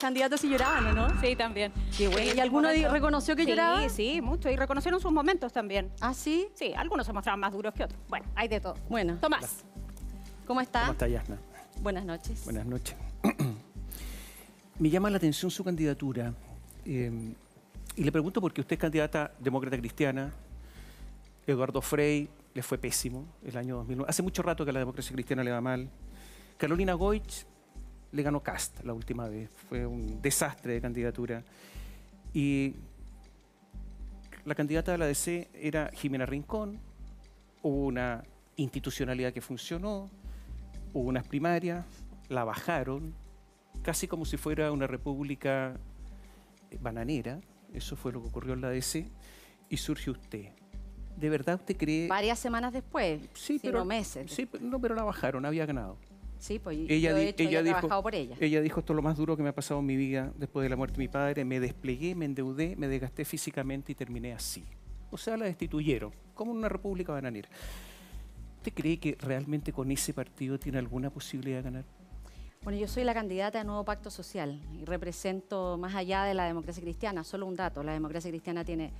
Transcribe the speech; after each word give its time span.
candidatos 0.00 0.42
y 0.44 0.48
lloraban, 0.48 0.86
¿o 0.88 0.92
no? 0.92 1.20
Sí, 1.20 1.36
también. 1.36 1.72
Qué 1.96 2.08
bueno. 2.08 2.30
Sí, 2.32 2.36
¿Y 2.36 2.40
alguno 2.40 2.70
di- 2.70 2.84
reconoció 2.86 3.36
que 3.36 3.44
sí, 3.44 3.50
lloraba? 3.50 3.88
Sí, 3.88 4.20
mucho. 4.20 4.50
Y 4.50 4.56
reconocieron 4.56 5.00
sus 5.00 5.12
momentos 5.12 5.52
también. 5.52 5.92
¿Ah, 6.00 6.14
sí? 6.14 6.48
Sí, 6.54 6.72
algunos 6.74 7.06
se 7.06 7.12
mostraban 7.12 7.38
más 7.40 7.52
duros 7.52 7.72
que 7.74 7.84
otros. 7.84 8.00
Bueno, 8.08 8.26
hay 8.34 8.48
de 8.48 8.60
todo. 8.60 8.74
Bueno, 8.88 9.16
Tomás. 9.20 9.64
¿cómo 10.46 10.60
está? 10.60 10.80
¿Cómo 10.80 10.92
está, 10.92 11.06
Yasna? 11.06 11.38
Buenas 11.82 12.04
noches. 12.04 12.42
Buenas 12.44 12.66
noches. 12.66 12.96
Me 14.78 14.88
llama 14.90 15.10
la 15.10 15.18
atención 15.18 15.50
su 15.50 15.62
candidatura. 15.62 16.32
eh, 16.84 17.34
y 17.96 18.04
le 18.04 18.12
pregunto 18.12 18.40
porque 18.40 18.60
usted 18.62 18.74
es 18.74 18.80
candidata 18.80 19.32
demócrata 19.38 19.76
cristiana. 19.76 20.32
Eduardo 21.46 21.82
Frey 21.82 22.28
le 22.54 22.62
fue 22.62 22.78
pésimo 22.78 23.26
el 23.44 23.56
año 23.56 23.76
2009. 23.76 24.08
Hace 24.08 24.22
mucho 24.22 24.42
rato 24.42 24.64
que 24.64 24.70
a 24.70 24.72
la 24.72 24.78
democracia 24.78 25.12
cristiana 25.12 25.42
le 25.44 25.50
va 25.50 25.60
mal. 25.60 25.90
Carolina 26.56 26.94
Goich 26.94 27.44
le 28.12 28.22
ganó 28.22 28.42
Cast 28.42 28.82
la 28.84 28.92
última 28.92 29.28
vez. 29.28 29.50
Fue 29.68 29.86
un 29.86 30.20
desastre 30.20 30.74
de 30.74 30.80
candidatura. 30.80 31.42
Y 32.32 32.74
la 34.44 34.54
candidata 34.54 34.92
de 34.92 34.98
la 34.98 35.06
DC 35.06 35.48
era 35.54 35.90
Jimena 35.92 36.26
Rincón. 36.26 36.80
Hubo 37.62 37.86
una 37.86 38.24
institucionalidad 38.56 39.32
que 39.32 39.40
funcionó. 39.40 40.08
Hubo 40.92 41.08
unas 41.08 41.26
primarias, 41.26 41.84
la 42.28 42.44
bajaron, 42.44 43.14
casi 43.82 44.08
como 44.08 44.24
si 44.24 44.36
fuera 44.36 44.72
una 44.72 44.86
república 44.86 45.76
eh, 46.70 46.78
bananera. 46.80 47.40
Eso 47.72 47.94
fue 47.94 48.12
lo 48.12 48.20
que 48.20 48.28
ocurrió 48.28 48.54
en 48.54 48.60
la 48.60 48.70
DC. 48.70 49.08
Y 49.68 49.76
surge 49.76 50.10
usted. 50.10 50.48
¿De 51.16 51.28
verdad 51.28 51.56
usted 51.56 51.76
cree...? 51.76 52.08
Varias 52.08 52.38
semanas 52.38 52.72
después, 52.72 53.20
Sí, 53.34 53.60
pero, 53.62 53.84
meses. 53.84 54.32
Sí, 54.32 54.48
no, 54.60 54.80
pero 54.80 54.94
la 54.94 55.04
bajaron, 55.04 55.44
había 55.44 55.66
ganado. 55.66 55.96
Sí, 56.40 56.58
pues 56.58 56.76
Ella, 56.88 57.10
yo 57.10 57.16
di- 57.16 57.26
hecho 57.26 57.42
ella 57.44 57.60
he 57.60 57.62
dijo, 57.62 57.76
trabajado 57.78 58.02
por 58.02 58.14
ella. 58.14 58.34
ella 58.40 58.60
dijo, 58.62 58.80
esto 58.80 58.92
es 58.92 58.96
lo 58.96 59.02
más 59.02 59.16
duro 59.16 59.36
que 59.36 59.42
me 59.42 59.50
ha 59.50 59.54
pasado 59.54 59.78
en 59.80 59.86
mi 59.86 59.94
vida 59.96 60.32
después 60.36 60.64
de 60.64 60.70
la 60.70 60.76
muerte 60.76 60.94
de 60.96 60.98
mi 61.04 61.08
padre. 61.08 61.44
Me 61.44 61.60
desplegué, 61.60 62.14
me 62.14 62.24
endeudé, 62.24 62.74
me 62.76 62.88
desgasté 62.88 63.24
físicamente 63.24 63.92
y 63.92 63.94
terminé 63.94 64.32
así. 64.32 64.64
O 65.10 65.18
sea, 65.18 65.36
la 65.36 65.44
destituyeron, 65.44 66.12
como 66.34 66.52
en 66.52 66.58
una 66.58 66.68
república 66.68 67.12
bananera. 67.12 67.48
¿Usted 68.56 68.72
cree 68.74 68.98
que 68.98 69.16
realmente 69.20 69.72
con 69.72 69.90
ese 69.90 70.12
partido 70.14 70.58
tiene 70.58 70.78
alguna 70.78 71.10
posibilidad 71.10 71.58
de 71.58 71.62
ganar? 71.62 71.84
Bueno, 72.62 72.78
yo 72.78 72.88
soy 72.88 73.04
la 73.04 73.14
candidata 73.14 73.58
de 73.58 73.64
Nuevo 73.64 73.84
Pacto 73.84 74.10
Social 74.10 74.60
y 74.72 74.84
represento 74.84 75.78
más 75.78 75.94
allá 75.94 76.24
de 76.24 76.34
la 76.34 76.44
democracia 76.44 76.82
cristiana. 76.82 77.24
Solo 77.24 77.46
un 77.46 77.56
dato, 77.56 77.82
la 77.82 77.92
democracia 77.92 78.30
cristiana 78.30 78.64
tiene 78.64 78.92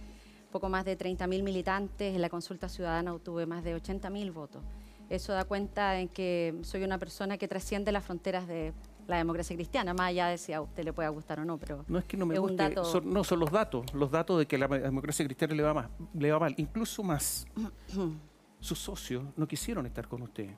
poco 0.50 0.69
más 0.69 0.84
de 0.84 0.98
30.000 0.98 1.43
militantes, 1.43 2.15
en 2.15 2.20
la 2.22 2.28
consulta 2.28 2.69
ciudadana 2.69 3.12
obtuve 3.15 3.47
más 3.47 3.62
de 3.62 3.77
80.000 3.77 4.33
votos. 4.33 4.62
Eso 5.11 5.33
da 5.33 5.44
cuenta 5.44 6.00
en 6.00 6.08
que 6.08 6.55
soy 6.62 6.84
una 6.84 6.97
persona 6.98 7.36
que 7.36 7.48
trasciende 7.48 7.91
las 7.92 8.05
fronteras 8.05 8.47
de 8.47 8.72
la 9.08 9.16
democracia 9.16 9.56
cristiana, 9.56 9.92
más 9.92 10.06
allá 10.08 10.28
de 10.28 10.39
si 10.39 10.53
a 10.53 10.61
usted 10.62 10.84
le 10.84 10.92
pueda 10.92 11.08
gustar 11.08 11.41
o 11.41 11.44
no, 11.44 11.58
pero 11.58 11.84
No 11.89 11.98
es 11.98 12.05
que 12.05 12.16
no 12.16 12.27
me 12.27 12.39
guste, 12.39 12.56
dato- 12.56 12.84
son, 12.84 13.12
no, 13.12 13.25
son 13.25 13.41
los 13.41 13.50
datos, 13.50 13.92
los 13.92 14.08
datos 14.11 14.38
de 14.38 14.47
que 14.47 14.56
la 14.56 14.69
democracia 14.69 15.25
cristiana 15.25 15.53
le 15.55 15.62
va, 15.64 15.75
más, 15.75 15.88
le 16.14 16.31
va 16.31 16.38
mal, 16.38 16.55
incluso 16.56 17.03
más. 17.03 17.44
Sus 18.61 18.78
socios 18.78 19.25
no 19.36 19.48
quisieron 19.48 19.84
estar 19.86 20.06
con 20.06 20.22
usted, 20.22 20.50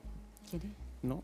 ¿Quiere? 0.49 0.67
¿no? 1.01 1.23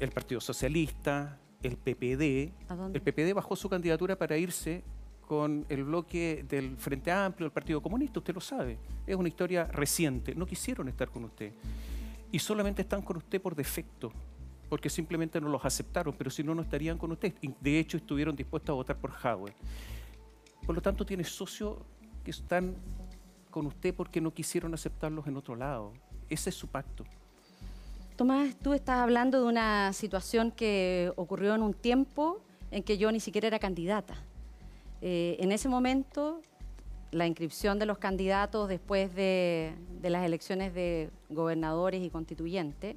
El 0.00 0.10
Partido 0.10 0.40
Socialista, 0.40 1.38
el 1.62 1.76
PPD. 1.76 2.52
¿A 2.70 2.74
dónde? 2.74 2.98
El 2.98 3.02
PPD 3.04 3.34
bajó 3.34 3.54
su 3.54 3.68
candidatura 3.68 4.16
para 4.16 4.36
irse 4.36 4.82
con 5.28 5.64
el 5.68 5.84
bloque 5.84 6.44
del 6.48 6.76
Frente 6.76 7.12
Amplio, 7.12 7.44
del 7.44 7.52
Partido 7.52 7.80
Comunista, 7.80 8.18
usted 8.18 8.34
lo 8.34 8.40
sabe. 8.40 8.78
Es 9.06 9.14
una 9.14 9.28
historia 9.28 9.64
reciente. 9.66 10.34
No 10.34 10.44
quisieron 10.46 10.88
estar 10.88 11.08
con 11.10 11.22
usted. 11.24 11.52
Y 12.32 12.38
solamente 12.38 12.82
están 12.82 13.02
con 13.02 13.16
usted 13.16 13.40
por 13.40 13.54
defecto, 13.54 14.12
porque 14.68 14.88
simplemente 14.88 15.40
no 15.40 15.48
los 15.48 15.64
aceptaron, 15.64 16.14
pero 16.16 16.30
si 16.30 16.44
no, 16.44 16.54
no 16.54 16.62
estarían 16.62 16.96
con 16.96 17.10
usted. 17.12 17.34
De 17.60 17.78
hecho, 17.78 17.96
estuvieron 17.96 18.36
dispuestos 18.36 18.72
a 18.72 18.76
votar 18.76 18.96
por 18.96 19.10
Howard. 19.10 19.54
Por 20.64 20.74
lo 20.74 20.80
tanto, 20.80 21.04
tiene 21.04 21.24
socios 21.24 21.78
que 22.24 22.30
están 22.30 22.76
con 23.50 23.66
usted 23.66 23.94
porque 23.94 24.20
no 24.20 24.32
quisieron 24.32 24.72
aceptarlos 24.74 25.26
en 25.26 25.36
otro 25.36 25.56
lado. 25.56 25.92
Ese 26.28 26.50
es 26.50 26.56
su 26.56 26.68
pacto. 26.68 27.04
Tomás, 28.16 28.54
tú 28.62 28.74
estás 28.74 28.98
hablando 28.98 29.40
de 29.40 29.48
una 29.48 29.92
situación 29.92 30.52
que 30.52 31.12
ocurrió 31.16 31.54
en 31.54 31.62
un 31.62 31.74
tiempo 31.74 32.40
en 32.70 32.82
que 32.82 32.98
yo 32.98 33.10
ni 33.10 33.18
siquiera 33.18 33.48
era 33.48 33.58
candidata. 33.58 34.14
Eh, 35.02 35.36
en 35.40 35.52
ese 35.52 35.68
momento, 35.68 36.42
la 37.10 37.26
inscripción 37.26 37.78
de 37.78 37.86
los 37.86 37.98
candidatos 37.98 38.68
después 38.68 39.14
de, 39.14 39.74
las 40.02 40.24
elecciones 40.24 40.74
de 40.74 41.10
gobernadores 41.28 42.02
y 42.02 42.10
constituyentes, 42.10 42.96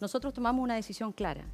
nosotros 0.00 0.32
tomamos 0.32 0.62
una 0.62 0.74
decisión 0.74 1.12
clara 1.12 1.44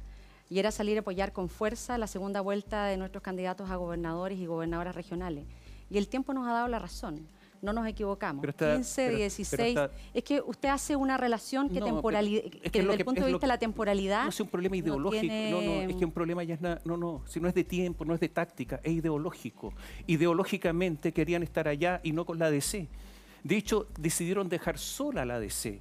y 0.49 0.59
era 0.59 0.71
salir 0.71 0.97
a 0.97 1.01
apoyar 1.01 1.33
con 1.33 1.49
fuerza 1.49 1.97
la 1.97 2.07
segunda 2.07 2.39
vuelta 2.41 2.85
de 2.85 2.97
nuestros 2.97 3.21
candidatos 3.21 3.69
a 3.69 3.75
gobernadores 3.75 4.39
y 4.39 4.45
gobernadoras 4.45 4.95
regionales. 4.95 5.45
Y 5.89 5.97
el 5.97 6.07
tiempo 6.07 6.33
nos 6.33 6.47
ha 6.47 6.53
dado 6.53 6.67
la 6.67 6.79
razón. 6.79 7.27
No 7.61 7.73
nos 7.73 7.87
equivocamos. 7.87 8.45
Está- 8.47 8.75
15, 8.75 8.95
pero- 9.01 9.07
pero 9.09 9.17
16. 9.19 9.67
está- 9.69 9.91
es 10.13 10.23
que 10.23 10.41
usted 10.41 10.69
hace 10.69 10.95
una 10.95 11.17
relación 11.17 11.69
que, 11.69 11.79
No, 11.79 11.87
temporali- 11.87 12.41
pero 12.43 12.55
es 12.63 12.71
que 12.71 12.79
desde 12.81 12.93
el 12.93 13.05
punto 13.05 13.21
de 13.21 13.27
vista 13.31 13.47
de 13.47 13.53
la 13.53 13.57
temporalidad. 13.57 14.23
No 14.23 14.29
es 14.29 14.39
un 14.39 14.47
problema 14.47 14.75
ideológico, 14.77 15.33
no, 15.51 15.61
no, 15.61 15.81
es 15.81 15.95
que 15.95 16.05
un 16.05 16.11
problema 16.11 16.43
ya 16.43 16.53
es 16.55 16.61
na- 16.61 16.79
no, 16.85 16.97
no, 16.97 17.23
si 17.27 17.39
no 17.39 17.47
es 17.47 17.53
de 17.55 17.63
tiempo, 17.63 18.05
no 18.05 18.13
es 18.13 18.19
de 18.19 18.29
táctica, 18.29 18.79
es 18.83 18.93
ideológico. 18.93 19.73
Ideológicamente 20.05 21.11
querían 21.13 21.43
estar 21.43 21.67
allá 21.67 21.99
y 22.03 22.11
no 22.11 22.25
con 22.25 22.37
la 22.39 22.51
DC. 22.51 22.87
De 23.43 23.55
hecho, 23.55 23.87
decidieron 23.97 24.49
dejar 24.49 24.77
sola 24.77 25.21
a 25.21 25.25
la 25.25 25.39
DC, 25.39 25.79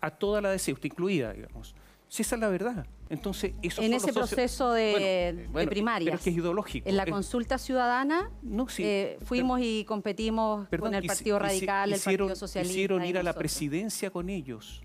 a 0.00 0.10
toda 0.10 0.40
la 0.42 0.50
DC, 0.50 0.72
usted 0.72 0.86
incluida, 0.90 1.32
digamos. 1.32 1.74
Si 2.08 2.22
esa 2.22 2.36
es 2.36 2.40
la 2.40 2.48
verdad. 2.48 2.86
Entonces, 3.10 3.52
esos 3.62 3.84
en 3.84 3.92
ese 3.94 4.12
proceso 4.12 4.72
de, 4.72 4.90
Bueno, 4.92 5.06
de 5.06 5.28
eh, 5.28 5.48
bueno, 5.50 5.70
primarias. 5.70 6.06
Pero 6.06 6.16
es 6.16 6.22
que 6.22 6.30
es 6.30 6.36
ideológico. 6.36 6.88
En 6.88 6.96
la 6.96 7.02
Es- 7.04 7.10
consulta 7.10 7.58
ciudadana 7.58 8.30
no, 8.42 8.68
sí, 8.68 8.82
eh, 8.84 9.14
pero- 9.18 9.26
fuimos 9.26 9.60
y 9.62 9.84
competimos 9.84 10.68
Perdón, 10.68 10.88
con 10.88 10.94
el 10.94 11.06
Partido 11.06 11.38
Radical, 11.38 11.90
el 11.92 11.96
hicieron- 11.98 12.28
Partido 12.28 12.36
Socialista. 12.36 12.72
Hicieron 12.72 13.04
ir 13.04 13.18
a 13.18 13.22
la 13.22 13.32
presidencia 13.34 14.10
con 14.10 14.28
ellos. 14.30 14.82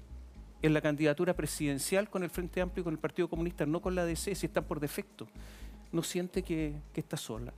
En 0.62 0.74
la 0.74 0.82
candidatura 0.82 1.34
presidencial 1.34 2.10
con 2.10 2.24
el 2.24 2.30
Frente 2.30 2.62
Amplio 2.62 2.82
y 2.82 2.84
con 2.86 2.94
el 2.94 3.00
Partido 3.00 3.30
Comunista, 3.30 3.66
no 3.66 3.82
con 3.82 3.96
la 3.96 4.06
DC, 4.06 4.34
si 4.36 4.46
están 4.46 4.64
por 4.64 4.80
defecto. 4.80 5.28
¿No 5.92 6.02
siente 6.04 6.42
que, 6.44 6.76
que 6.94 7.02
está 7.02 7.18
sola? 7.18 7.54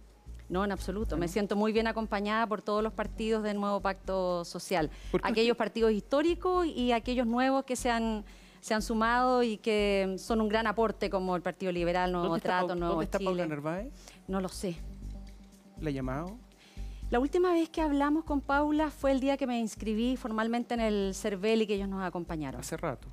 No, 0.49 0.63
en 0.65 0.71
absoluto. 0.71 1.15
Me 1.17 1.27
siento 1.27 1.55
muy 1.55 1.71
bien 1.71 1.87
acompañada 1.87 2.45
por 2.47 2.61
todos 2.61 2.83
los 2.83 2.93
partidos 2.93 3.43
del 3.43 3.57
nuevo 3.59 3.79
pacto 3.81 4.43
social. 4.45 4.89
¿Por 5.11 5.21
qué 5.21 5.27
Aquellos 5.29 5.57
partidos 5.57 5.91
históricos 5.91 6.67
y 6.67 6.91
aquellos 6.91 7.25
nuevos 7.27 7.63
que 7.65 7.75
se 7.75 7.89
han, 7.89 8.25
se 8.65 8.73
han 8.73 8.81
sumado 8.81 9.43
y 9.43 9.57
que 9.57 10.15
son 10.17 10.41
un 10.41 10.49
gran 10.49 10.65
aporte, 10.65 11.07
como 11.11 11.35
el 11.35 11.43
Partido 11.43 11.71
Liberal, 11.71 12.11
Nuevo 12.11 12.29
¿Dónde 12.29 12.37
está, 12.39 12.49
Trato, 12.49 12.67
Pau- 12.69 12.75
Nuevo 12.79 12.93
¿dónde 12.95 13.05
está 13.05 13.19
Paula. 13.19 13.45
Narváez? 13.45 13.93
No 14.27 14.41
lo 14.41 14.49
sé. 14.49 14.75
¿La 15.79 15.89
ha 15.89 15.93
llamado? 15.93 16.35
La 17.11 17.19
última 17.19 17.53
vez 17.53 17.69
que 17.69 17.81
hablamos 17.81 18.23
con 18.23 18.41
Paula 18.41 18.89
fue 18.89 19.11
el 19.11 19.19
día 19.19 19.37
que 19.37 19.45
me 19.45 19.59
inscribí 19.59 20.17
formalmente 20.17 20.73
en 20.73 20.79
el 20.79 21.11
CERVEL 21.13 21.61
y 21.61 21.67
que 21.67 21.75
ellos 21.75 21.87
nos 21.87 22.03
acompañaron. 22.03 22.59
Hace 22.59 22.75
rato. 22.75 23.07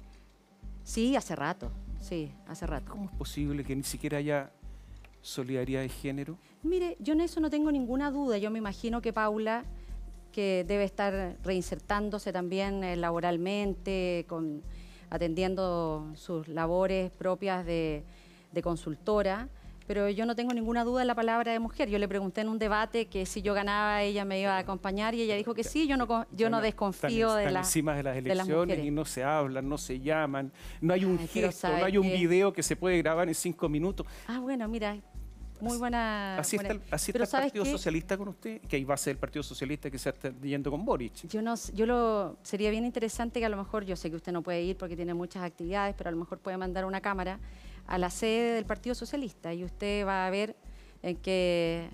Sí, 0.84 1.16
hace 1.16 1.36
rato. 1.36 1.70
Sí, 2.00 2.32
hace 2.48 2.66
rato. 2.66 2.90
¿Cómo 2.90 3.10
es 3.10 3.16
posible 3.18 3.62
que 3.62 3.76
ni 3.76 3.82
siquiera 3.82 4.16
haya 4.16 4.50
solidaridad 5.20 5.82
de 5.82 5.90
género? 5.90 6.38
Mire, 6.62 6.96
yo 6.98 7.12
en 7.12 7.20
eso 7.20 7.40
no 7.40 7.50
tengo 7.50 7.70
ninguna 7.70 8.10
duda. 8.10 8.38
Yo 8.38 8.50
me 8.50 8.58
imagino 8.58 9.02
que 9.02 9.12
Paula, 9.12 9.64
que 10.32 10.64
debe 10.66 10.84
estar 10.84 11.36
reinsertándose 11.42 12.32
también 12.32 12.82
eh, 12.84 12.96
laboralmente, 12.96 14.24
con, 14.30 14.62
atendiendo 15.16 16.10
sus 16.14 16.48
labores 16.48 17.10
propias 17.10 17.64
de, 17.66 18.02
de 18.50 18.62
consultora, 18.62 19.48
pero 19.86 20.08
yo 20.08 20.24
no 20.24 20.34
tengo 20.34 20.54
ninguna 20.54 20.84
duda 20.84 21.02
en 21.02 21.08
la 21.08 21.14
palabra 21.14 21.52
de 21.52 21.58
mujer. 21.58 21.90
Yo 21.90 21.98
le 21.98 22.08
pregunté 22.08 22.40
en 22.40 22.48
un 22.48 22.58
debate 22.58 23.06
que 23.06 23.26
si 23.26 23.42
yo 23.42 23.52
ganaba 23.52 24.02
ella 24.02 24.24
me 24.24 24.40
iba 24.40 24.56
a 24.56 24.58
acompañar 24.58 25.14
y 25.14 25.20
ella 25.20 25.34
dijo 25.36 25.52
que 25.54 25.64
sí, 25.64 25.86
yo 25.86 25.96
no, 25.98 26.24
yo 26.32 26.48
no 26.48 26.60
desconfío 26.62 27.26
están, 27.28 27.36
de, 27.36 27.42
están 27.42 27.52
la- 27.54 27.60
encima 27.60 27.94
de 27.96 28.02
las 28.04 28.14
de 28.14 28.22
las 28.34 28.48
elecciones 28.48 28.78
y 28.86 28.90
no 28.90 29.04
se 29.04 29.22
hablan, 29.22 29.68
no 29.68 29.76
se 29.76 30.00
llaman, 30.00 30.50
no 30.80 30.94
hay 30.94 31.04
un 31.04 31.18
Ay, 31.18 31.26
gesto, 31.28 31.68
no 31.68 31.74
¿sabe 31.74 31.84
hay 31.84 31.98
un 31.98 32.06
qué? 32.08 32.14
video 32.16 32.52
que 32.54 32.62
se 32.62 32.74
puede 32.76 32.96
grabar 32.98 33.28
en 33.28 33.34
cinco 33.34 33.68
minutos. 33.68 34.06
Ah, 34.28 34.38
bueno, 34.40 34.66
mira, 34.68 34.96
muy 35.62 35.78
buena... 35.78 36.38
Así 36.38 36.56
está, 36.56 36.68
buena- 36.68 36.84
el, 36.84 36.94
así 36.94 37.10
está 37.12 37.22
el 37.22 37.26
¿sabes 37.28 37.52
Partido? 37.52 37.64
Socialista 37.64 38.16
con 38.18 38.28
usted, 38.28 38.60
que 38.62 38.76
ahí 38.76 38.84
va 38.84 38.94
a 38.94 38.96
ser 38.98 39.12
el 39.12 39.18
Partido 39.18 39.42
Socialista 39.42 39.90
que 39.90 39.98
se 39.98 40.10
está 40.10 40.32
yendo 40.42 40.70
con 40.70 40.84
Boric. 40.84 41.26
Yo 41.28 41.40
no, 41.42 41.54
yo 41.74 41.86
lo 41.86 42.36
sería 42.42 42.70
bien 42.70 42.84
interesante 42.84 43.40
que 43.40 43.46
a 43.46 43.48
lo 43.48 43.56
mejor, 43.56 43.84
yo 43.84 43.96
sé 43.96 44.10
que 44.10 44.16
usted 44.16 44.32
no 44.32 44.42
puede 44.42 44.62
ir 44.62 44.76
porque 44.76 44.96
tiene 44.96 45.14
muchas 45.14 45.42
actividades, 45.42 45.94
pero 45.96 46.08
a 46.08 46.12
lo 46.12 46.18
mejor 46.18 46.38
puede 46.38 46.56
mandar 46.56 46.84
una 46.84 47.00
cámara 47.00 47.38
a 47.86 47.98
la 47.98 48.10
sede 48.10 48.54
del 48.54 48.64
Partido 48.64 48.94
Socialista 48.94 49.52
y 49.54 49.64
usted 49.64 50.06
va 50.06 50.26
a 50.26 50.30
ver 50.30 50.54
en 51.02 51.16
que 51.16 51.88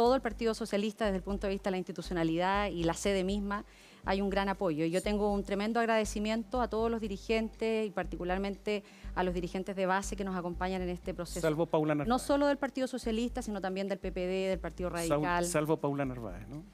todo 0.00 0.14
el 0.14 0.22
Partido 0.22 0.54
Socialista, 0.54 1.04
desde 1.04 1.18
el 1.18 1.22
punto 1.22 1.46
de 1.46 1.52
vista 1.52 1.68
de 1.68 1.72
la 1.72 1.76
institucionalidad 1.76 2.70
y 2.70 2.84
la 2.84 2.94
sede 2.94 3.22
misma, 3.22 3.66
hay 4.06 4.22
un 4.22 4.30
gran 4.30 4.48
apoyo. 4.48 4.86
Y 4.86 4.90
Yo 4.90 5.02
tengo 5.02 5.30
un 5.30 5.44
tremendo 5.44 5.78
agradecimiento 5.78 6.62
a 6.62 6.68
todos 6.68 6.90
los 6.90 7.02
dirigentes 7.02 7.86
y 7.86 7.90
particularmente 7.90 8.82
a 9.14 9.22
los 9.24 9.34
dirigentes 9.34 9.76
de 9.76 9.84
base 9.84 10.16
que 10.16 10.24
nos 10.24 10.34
acompañan 10.34 10.80
en 10.80 10.88
este 10.88 11.12
proceso. 11.12 11.42
Salvo 11.42 11.66
Paula 11.66 11.94
Narváez. 11.94 12.08
no 12.08 12.18
solo 12.18 12.46
del 12.46 12.56
Partido 12.56 12.86
Socialista, 12.86 13.42
sino 13.42 13.60
también 13.60 13.88
del 13.88 13.98
PPD, 13.98 14.48
del 14.48 14.58
Partido 14.58 14.88
Radical. 14.88 15.44
salvo 15.44 15.76
Paula 15.76 16.06
Narváez, 16.06 16.48
¿no? 16.48 16.64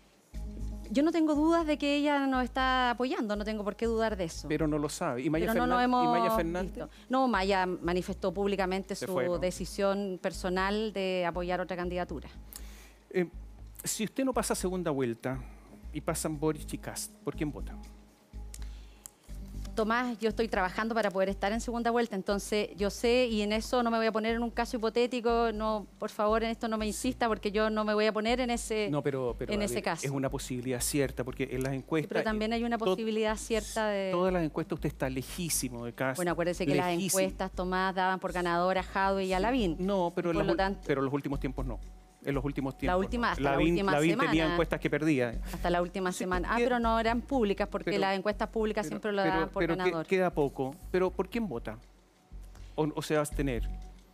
Yo 0.89 1.03
no 1.03 1.11
tengo 1.11 1.35
dudas 1.35 1.67
de 1.67 1.79
que 1.79 1.97
ella 1.97 2.29
nos 2.29 2.45
está 2.45 2.91
apoyando, 2.91 3.35
no 3.35 3.45
tengo 3.45 3.65
por 3.65 3.75
qué 3.75 3.87
dudar 3.87 4.17
de 4.17 4.23
eso. 4.23 4.47
Pero 4.47 4.69
no 4.69 4.79
lo 4.79 4.89
sabe. 4.89 5.23
¿Y 5.23 5.31
Maya, 5.31 5.53
Pero 5.53 5.67
no 5.67 5.81
hemos 5.81 6.05
¿y 6.05 6.09
Maya 6.09 6.31
Fernández? 6.31 6.75
visto. 6.75 6.89
No, 7.09 7.27
Maya 7.27 7.67
manifestó 7.67 8.33
públicamente 8.33 8.95
Se 8.95 9.07
su 9.07 9.13
fue, 9.13 9.27
¿no? 9.27 9.39
decisión 9.39 10.21
personal 10.23 10.93
de 10.93 11.27
apoyar 11.27 11.61
otra 11.61 11.77
candidatura. 11.77 12.29
Eh, 13.17 13.27
si 13.83 14.05
usted 14.05 14.27
no 14.27 14.35
pasa 14.35 14.55
segunda 14.55 14.91
vuelta 14.91 15.39
y 15.91 16.03
pasan 16.03 16.39
Boris 16.39 16.67
y 16.71 16.77
Kast, 16.77 17.13
¿por 17.25 17.35
quién 17.35 17.51
vota? 17.51 17.75
Tomás, 19.75 20.19
yo 20.19 20.29
estoy 20.31 20.49
trabajando 20.49 20.95
para 20.95 21.11
poder 21.11 21.31
estar 21.31 21.51
en 21.53 21.61
segunda 21.63 21.91
vuelta, 21.91 22.15
entonces 22.15 22.69
yo 22.77 22.91
sé 22.91 23.27
y 23.27 23.41
en 23.41 23.53
eso 23.53 23.83
no 23.83 23.91
me 23.91 23.97
voy 23.97 24.07
a 24.07 24.13
poner 24.13 24.35
en 24.37 24.43
un 24.43 24.51
caso 24.51 24.77
hipotético, 24.77 25.51
no, 25.53 25.87
por 25.99 26.11
favor, 26.11 26.43
en 26.45 26.51
esto 26.51 26.69
no 26.69 26.77
me 26.77 26.87
insista 26.87 27.27
porque 27.27 27.51
yo 27.53 27.71
no 27.71 27.85
me 27.85 27.95
voy 27.95 28.05
a 28.07 28.13
poner 28.13 28.41
en 28.41 28.51
ese 28.51 28.89
No, 28.91 29.03
pero, 29.03 29.35
pero 29.39 29.53
en 29.53 29.61
a 29.63 29.65
ese 29.65 29.77
ver, 29.77 29.85
caso. 29.85 30.07
es 30.07 30.11
una 30.11 30.29
posibilidad 30.31 30.81
cierta, 30.81 31.25
porque 31.25 31.49
en 31.53 31.63
las 31.63 31.73
Sí, 31.73 31.79
encuestas... 31.79 32.09
pero 32.09 32.23
también 32.23 32.53
hay 32.55 32.65
una 32.65 32.77
to- 32.77 32.85
posibilidad 32.87 33.37
cierta 33.37 33.89
de 33.89 34.11
Todas 34.13 34.33
las 34.33 34.45
encuestas 34.45 34.75
usted 34.77 34.89
está 34.89 35.09
lejísimo 35.11 35.85
de 35.87 35.93
Kast. 35.95 36.17
Bueno, 36.17 36.33
acuérdese 36.33 36.67
que 36.67 36.75
las 36.75 36.93
encuestas 36.93 37.51
Tomás 37.53 37.95
daban 37.95 38.19
por 38.21 38.33
ganadora 38.33 38.81
a 38.81 38.85
Jadwe 38.85 39.25
y 39.25 39.33
a 39.35 39.41
Lavín. 39.41 39.77
No, 39.79 40.13
pero, 40.15 40.33
Por 40.33 40.45
lo 40.45 40.57
tanto- 40.57 40.81
pero 40.87 41.01
en 41.01 41.05
los 41.07 41.15
últimos 41.15 41.39
tiempos 41.41 41.65
no. 41.67 41.79
En 42.27 42.35
los 42.35 42.45
últimos 42.45 42.77
tiempos. 42.77 42.99
última- 42.99 43.29
no. 43.29 43.33
hasta 43.33 43.43
la 43.43 43.59
última 43.59 43.93
tenía 44.01 44.17
semana. 44.17 44.53
encuestas 44.53 44.81
que 44.81 44.91
perdía. 44.91 45.41
hasta 45.53 45.71
la 45.71 45.81
última 45.81 46.11
Sí, 46.13 46.19
semana. 46.19 46.49
Ah, 46.51 46.57
pero- 46.59 46.81
no 46.81 46.99
eran 46.99 47.21
públicas 47.23 47.69
porque 47.69 47.93
pero- 47.93 48.01
las 48.01 48.17
encuestas 48.19 48.49
públicas 48.49 48.85
Pero- 48.85 48.91
siempre 48.91 49.13
lo 49.13 49.23
daban 49.25 49.49
por 49.49 49.63
pero 49.63 49.77
ganador. 49.77 50.07
queda 50.07 50.31
poco. 50.31 50.75
Pero 50.91 51.11
¿por 51.11 51.29
quién 51.31 51.49
vota? 51.49 51.79
¿O, 52.75 52.89
o 52.95 53.01
se 53.03 53.15
va 53.15 53.21
a 53.21 53.23
abstener? 53.23 53.63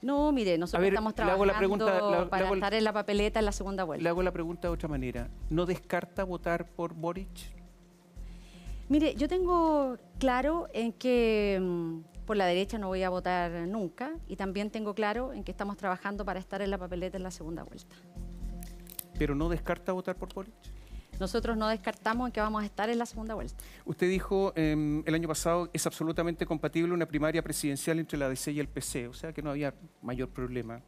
No, 0.03 0.31
mire, 0.32 0.59
nosotros 0.59 0.82
ver, 0.82 0.93
estamos 0.93 1.14
trabajando 1.14 1.47
la 1.47 1.56
pregunta- 1.59 2.00
la- 2.00 2.29
para 2.29 2.49
el- 2.49 2.55
estar 2.55 2.75
en 2.75 2.85
la 2.85 2.93
papeleta 2.93 3.38
en 3.38 3.44
la 3.47 3.53
segunda 3.53 3.85
vuelta. 3.85 4.03
Le 4.03 4.09
hago 4.09 4.23
la 4.23 4.32
pregunta 4.32 4.69
de 4.69 4.75
otra 4.75 4.88
manera. 4.88 5.29
¿No 5.49 5.64
descarta 5.64 6.25
votar 6.25 6.67
por 6.67 6.93
Boric? 6.93 7.29
Mire, 8.88 9.14
yo 9.14 9.29
tengo 9.29 9.97
claro 10.19 10.69
en 10.75 10.93
que 10.93 11.59
mm, 11.62 12.00
por 12.32 12.38
la 12.38 12.46
derecha 12.46 12.79
no 12.79 12.88
voy 12.88 13.02
a 13.02 13.11
votar 13.11 13.50
nunca 13.69 14.14
y 14.26 14.37
también 14.37 14.70
tengo 14.70 14.94
claro 14.94 15.34
en 15.34 15.44
que 15.44 15.50
estamos 15.50 15.76
trabajando 15.76 16.25
para 16.25 16.40
estar 16.40 16.62
en 16.62 16.70
la 16.70 16.79
papeleta 16.79 17.19
en 17.19 17.25
la 17.25 17.31
segunda 17.31 17.62
vuelta. 17.62 17.94
¿Pero 19.19 19.34
no 19.34 19.50
descarta 19.50 19.93
votar 19.93 20.17
por 20.17 20.32
Boric? 20.32 20.55
Nosotros 21.20 21.58
no 21.58 21.69
descartamos 21.69 22.26
en 22.26 22.32
que 22.32 22.40
vamos 22.40 22.62
a 22.62 22.64
estar 22.64 22.88
en 22.88 22.96
la 22.96 23.05
segunda 23.05 23.34
vuelta. 23.34 23.62
Usted 23.84 24.08
dijo 24.08 24.55
em, 24.56 25.02
el 25.05 25.14
año 25.14 25.29
pasado 25.29 25.69
es 25.75 25.87
absolutamente 25.87 26.46
compatible 26.46 26.94
una 26.94 27.05
primaria 27.05 27.43
presidencial 27.43 27.99
entre 27.99 28.19
la 28.19 28.31
DC 28.31 28.50
y 28.50 28.61
el 28.61 28.69
PC, 28.69 29.08
o 29.08 29.12
sea 29.12 29.35
que 29.35 29.43
no 29.43 29.50
había 29.50 29.75
mayor 30.00 30.31
problema. 30.31 30.81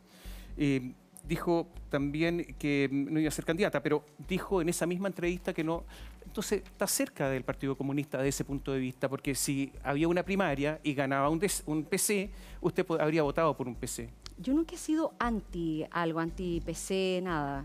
Eh, 0.57 0.95
dijo 1.29 1.69
también 1.91 2.57
que 2.59 2.89
mm, 2.91 3.13
no 3.13 3.21
iba 3.21 3.29
a 3.29 3.33
ser 3.33 3.45
candidata, 3.45 3.83
pero 3.83 4.07
dijo 4.29 4.63
en 4.63 4.71
esa 4.71 4.87
misma 4.87 5.09
entrevista 5.09 5.53
que 5.53 5.63
no. 5.63 5.85
Entonces 6.35 6.65
está 6.65 6.89
cerca 6.89 7.31
del 7.31 7.45
Partido 7.45 7.77
Comunista 7.77 8.21
de 8.21 8.29
ese 8.29 8.45
punto 8.45 8.73
de 8.73 8.81
vista, 8.81 9.09
porque 9.09 9.37
si 9.37 9.71
había 9.85 10.09
una 10.09 10.25
primaria 10.25 10.81
y 10.83 10.93
ganaba 10.93 11.29
un, 11.29 11.39
PC, 11.39 12.29
usted 12.61 12.85
habría 12.99 13.23
votado 13.23 13.57
por 13.57 13.69
un 13.69 13.77
PC. 13.77 14.11
Yo 14.39 14.53
nunca 14.53 14.75
he 14.75 14.79
sido 14.79 15.15
anti 15.21 15.87
algo, 15.93 16.19
anti 16.19 16.61
PC, 16.61 17.21
nada. 17.23 17.65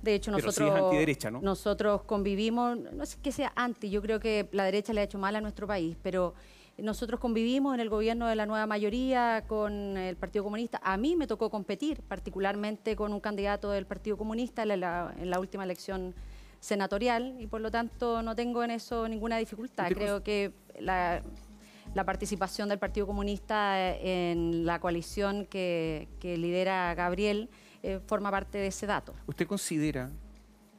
De 0.00 0.14
hecho, 0.14 0.30
Pero 0.30 0.52
sí 0.52 0.60
nosotros, 0.60 0.78
es 0.78 0.84
antiderecha, 0.84 1.30
¿no? 1.32 1.40
nosotros 1.40 2.04
convivimos, 2.04 2.78
no 2.78 3.02
es 3.02 3.16
que 3.16 3.32
sea 3.32 3.52
anti, 3.56 3.90
yo 3.90 4.00
creo 4.00 4.20
que 4.20 4.48
la 4.52 4.62
derecha 4.62 4.92
le 4.92 5.00
ha 5.00 5.02
hecho 5.02 5.18
mal 5.18 5.34
a 5.34 5.40
nuestro 5.40 5.66
país, 5.66 5.96
pero 6.00 6.34
nosotros 6.76 7.18
convivimos 7.18 7.74
en 7.74 7.80
el 7.80 7.88
gobierno 7.88 8.28
de 8.28 8.36
la 8.36 8.46
nueva 8.46 8.68
mayoría 8.68 9.42
con 9.48 9.96
el 9.96 10.14
Partido 10.14 10.44
Comunista. 10.44 10.80
A 10.84 10.96
mí 10.98 11.16
me 11.16 11.26
tocó 11.26 11.50
competir, 11.50 12.00
particularmente 12.02 12.94
con 12.94 13.12
un 13.12 13.18
candidato 13.18 13.72
del 13.72 13.86
Partido 13.86 14.16
Comunista 14.16 14.62
en 14.62 14.78
la, 14.78 15.12
en 15.18 15.30
la 15.30 15.40
última 15.40 15.64
elección 15.64 16.14
senatorial 16.60 17.36
y 17.38 17.46
por 17.46 17.60
lo 17.60 17.70
tanto 17.70 18.22
no 18.22 18.34
tengo 18.34 18.62
en 18.64 18.70
eso 18.70 19.08
ninguna 19.08 19.38
dificultad. 19.38 19.84
¿Usted 19.84 19.96
Creo 19.96 20.22
que 20.22 20.52
la, 20.80 21.22
la 21.94 22.04
participación 22.04 22.68
del 22.68 22.78
Partido 22.78 23.06
Comunista 23.06 23.78
eh, 23.80 24.32
en 24.32 24.66
la 24.66 24.80
coalición 24.80 25.46
que, 25.46 26.08
que 26.20 26.36
lidera 26.36 26.94
Gabriel 26.94 27.48
eh, 27.82 28.00
forma 28.06 28.30
parte 28.30 28.58
de 28.58 28.66
ese 28.68 28.86
dato, 28.86 29.14
¿Usted 29.26 29.46
considera 29.46 30.10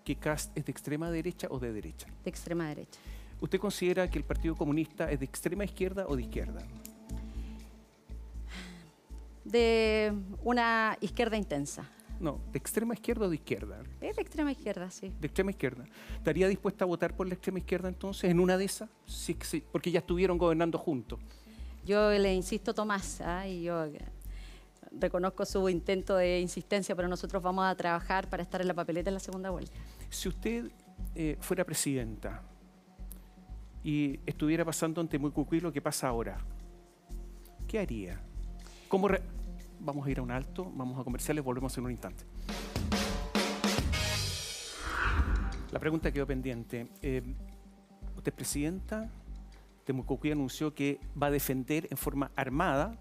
que 0.04 0.16
Cast 0.16 0.56
es 0.58 0.66
de 0.66 0.72
extrema 0.72 1.10
derecha 1.10 1.48
o 1.50 1.60
de 1.60 1.72
derecha? 1.72 2.08
de 2.24 2.30
extrema 2.30 2.68
derecha. 2.68 3.00
¿Usted 3.42 3.58
considera 3.58 4.10
que 4.10 4.18
el 4.18 4.25
Partido 4.25 4.56
Comunista 4.56 5.10
es 5.10 5.20
de 5.20 5.25
extrema 5.25 5.64
izquierda 5.64 6.06
o 6.08 6.16
de 6.18 6.24
izquierda? 6.24 6.60
De 9.46 10.14
una 10.44 10.98
izquierda 11.00 11.38
intensa. 11.38 11.90
No, 12.19 12.42
de 12.51 12.57
extrema 12.60 12.94
izquierda 12.94 13.25
o 13.27 13.30
de 13.30 13.36
izquierda. 13.36 13.81
Es 14.01 14.16
de 14.18 14.21
extrema 14.21 14.51
izquierda, 14.51 14.92
sí. 14.92 15.13
De 15.19 15.27
extrema 15.27 15.51
izquierda. 15.51 15.86
¿Estaría 16.18 16.48
dispuesta 16.50 16.83
a 16.83 16.88
votar 16.88 17.16
por 17.16 17.27
la 17.27 17.33
extrema 17.33 17.60
izquierda 17.60 17.88
entonces 17.88 18.30
en 18.30 18.39
una 18.42 18.57
de 18.57 18.66
esas? 18.66 18.89
Sí, 19.06 19.38
sí, 19.42 19.63
porque 19.71 19.89
ya 19.92 20.00
estuvieron 20.00 20.38
gobernando 20.38 20.77
juntos. 20.77 21.19
Yo 21.86 22.10
le 22.12 22.33
insisto, 22.33 22.74
Tomás, 22.74 23.21
¿ah? 23.21 23.48
y 23.48 23.63
yo 23.63 23.86
eh, 23.86 24.00
reconozco 24.92 25.45
su 25.45 25.69
intento 25.69 26.18
de 26.18 26.42
insistencia, 26.42 26.94
pero 26.94 27.07
nosotros 27.07 27.42
vamos 27.42 27.66
a 27.66 27.74
trabajar 27.75 28.30
para 28.30 28.44
estar 28.44 28.60
en 28.60 28.68
la 28.68 28.74
papeleta 28.74 29.10
en 29.10 29.13
la 29.13 29.19
segunda 29.22 29.50
vuelta. 29.50 29.77
Si 30.10 30.27
usted 30.27 30.69
eh, 31.15 31.38
fuera 31.39 31.63
presidenta 31.63 32.44
y 33.81 34.19
estuviera 34.25 34.65
pasando 34.65 35.00
ante 35.00 35.18
Mucucuy 35.18 35.62
lo 35.62 35.72
que 35.72 35.81
pasa 35.81 36.10
ahora, 36.10 36.38
¿qué 37.68 37.80
haría? 37.80 38.19
¿Cómo 38.89 39.07
re- 39.07 39.22
Vamos 39.80 40.06
a 40.06 40.12
ir 40.12 40.20
a 40.20 40.22
un 40.22 40.31
alto, 40.31 40.72
vamos 40.76 41.00
a 41.00 41.04
comerciales, 41.04 41.44
volvemos 41.44 41.78
en 41.78 41.86
un 41.86 41.92
instante. 41.92 42.26
La 45.72 45.80
pregunta 45.80 46.12
quedó 46.12 46.28
pendiente. 46.28 46.88
Eh, 47.02 47.22
usted 48.16 48.31
es 48.31 48.36
presidenta, 48.36 49.10
Temucucuy 49.86 50.31
anunció 50.31 50.76
que 50.76 51.00
va 51.22 51.28
a 51.28 51.31
defender 51.31 51.88
en 51.90 51.98
forma 51.98 52.31
armada 52.36 53.00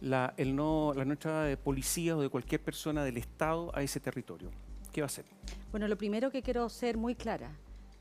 la, 0.00 0.34
no, 0.46 0.92
la 0.94 1.04
no 1.04 1.12
entrada 1.12 1.44
de 1.44 1.56
policía 1.56 2.16
o 2.16 2.20
de 2.20 2.28
cualquier 2.28 2.62
persona 2.62 3.02
del 3.02 3.16
Estado 3.16 3.74
a 3.74 3.82
ese 3.82 3.98
territorio. 3.98 4.50
¿Qué 4.92 5.00
va 5.00 5.06
a 5.06 5.06
hacer? 5.06 5.24
Bueno, 5.70 5.88
lo 5.88 5.96
primero 5.96 6.30
que 6.30 6.42
quiero 6.42 6.68
ser 6.68 6.98
muy 6.98 7.14
clara, 7.14 7.50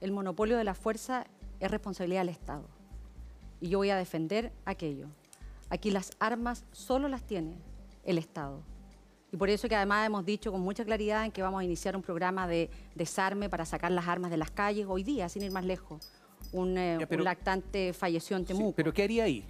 el 0.02 0.12
monopolio 0.12 0.58
de 0.58 0.64
la 0.64 0.74
fuerza 0.74 1.26
es 1.60 1.72
responsabilidad 1.72 2.22
del 2.22 2.30
Estado. 2.30 2.68
Y 3.62 3.70
yo 3.70 3.80
voy 3.80 3.90
a 3.90 3.98
defender 3.98 4.52
aquello. 4.66 5.08
Aquí 5.70 5.92
las 5.92 6.12
armas 6.20 6.66
solo 6.72 7.08
las 7.10 7.24
tiene 7.24 7.56
el 8.10 8.18
Estado. 8.18 8.62
Y 9.32 9.38
por 9.38 9.50
eso 9.50 9.70
que 9.70 9.76
además 9.76 10.08
hemos 10.08 10.26
dicho 10.26 10.52
con 10.52 10.62
mucha 10.62 10.84
claridad 10.84 11.24
en 11.26 11.32
que 11.32 11.42
vamos 11.44 11.62
a 11.62 11.64
iniciar 11.64 11.96
un 11.96 12.02
programa 12.02 12.48
de 12.48 12.70
desarme 12.96 13.48
para 13.50 13.64
sacar 13.66 13.92
las 13.92 14.08
armas 14.08 14.32
de 14.32 14.38
las 14.38 14.50
calles 14.50 14.88
hoy 14.90 15.04
día, 15.04 15.30
sin 15.30 15.44
ir 15.44 15.52
más 15.52 15.64
lejos. 15.64 16.12
Un, 16.52 16.76
eh, 16.78 16.98
Ya, 17.00 17.06
pero- 17.08 17.22
un 17.22 17.26
lactante 17.26 17.94
falleció 17.94 18.36
en 18.38 18.44
Sí, 18.48 18.54
Temuco. 18.54 18.76
¿Pero 18.76 18.92
qué 18.92 19.04
haría 19.04 19.26
ahí? 19.26 19.46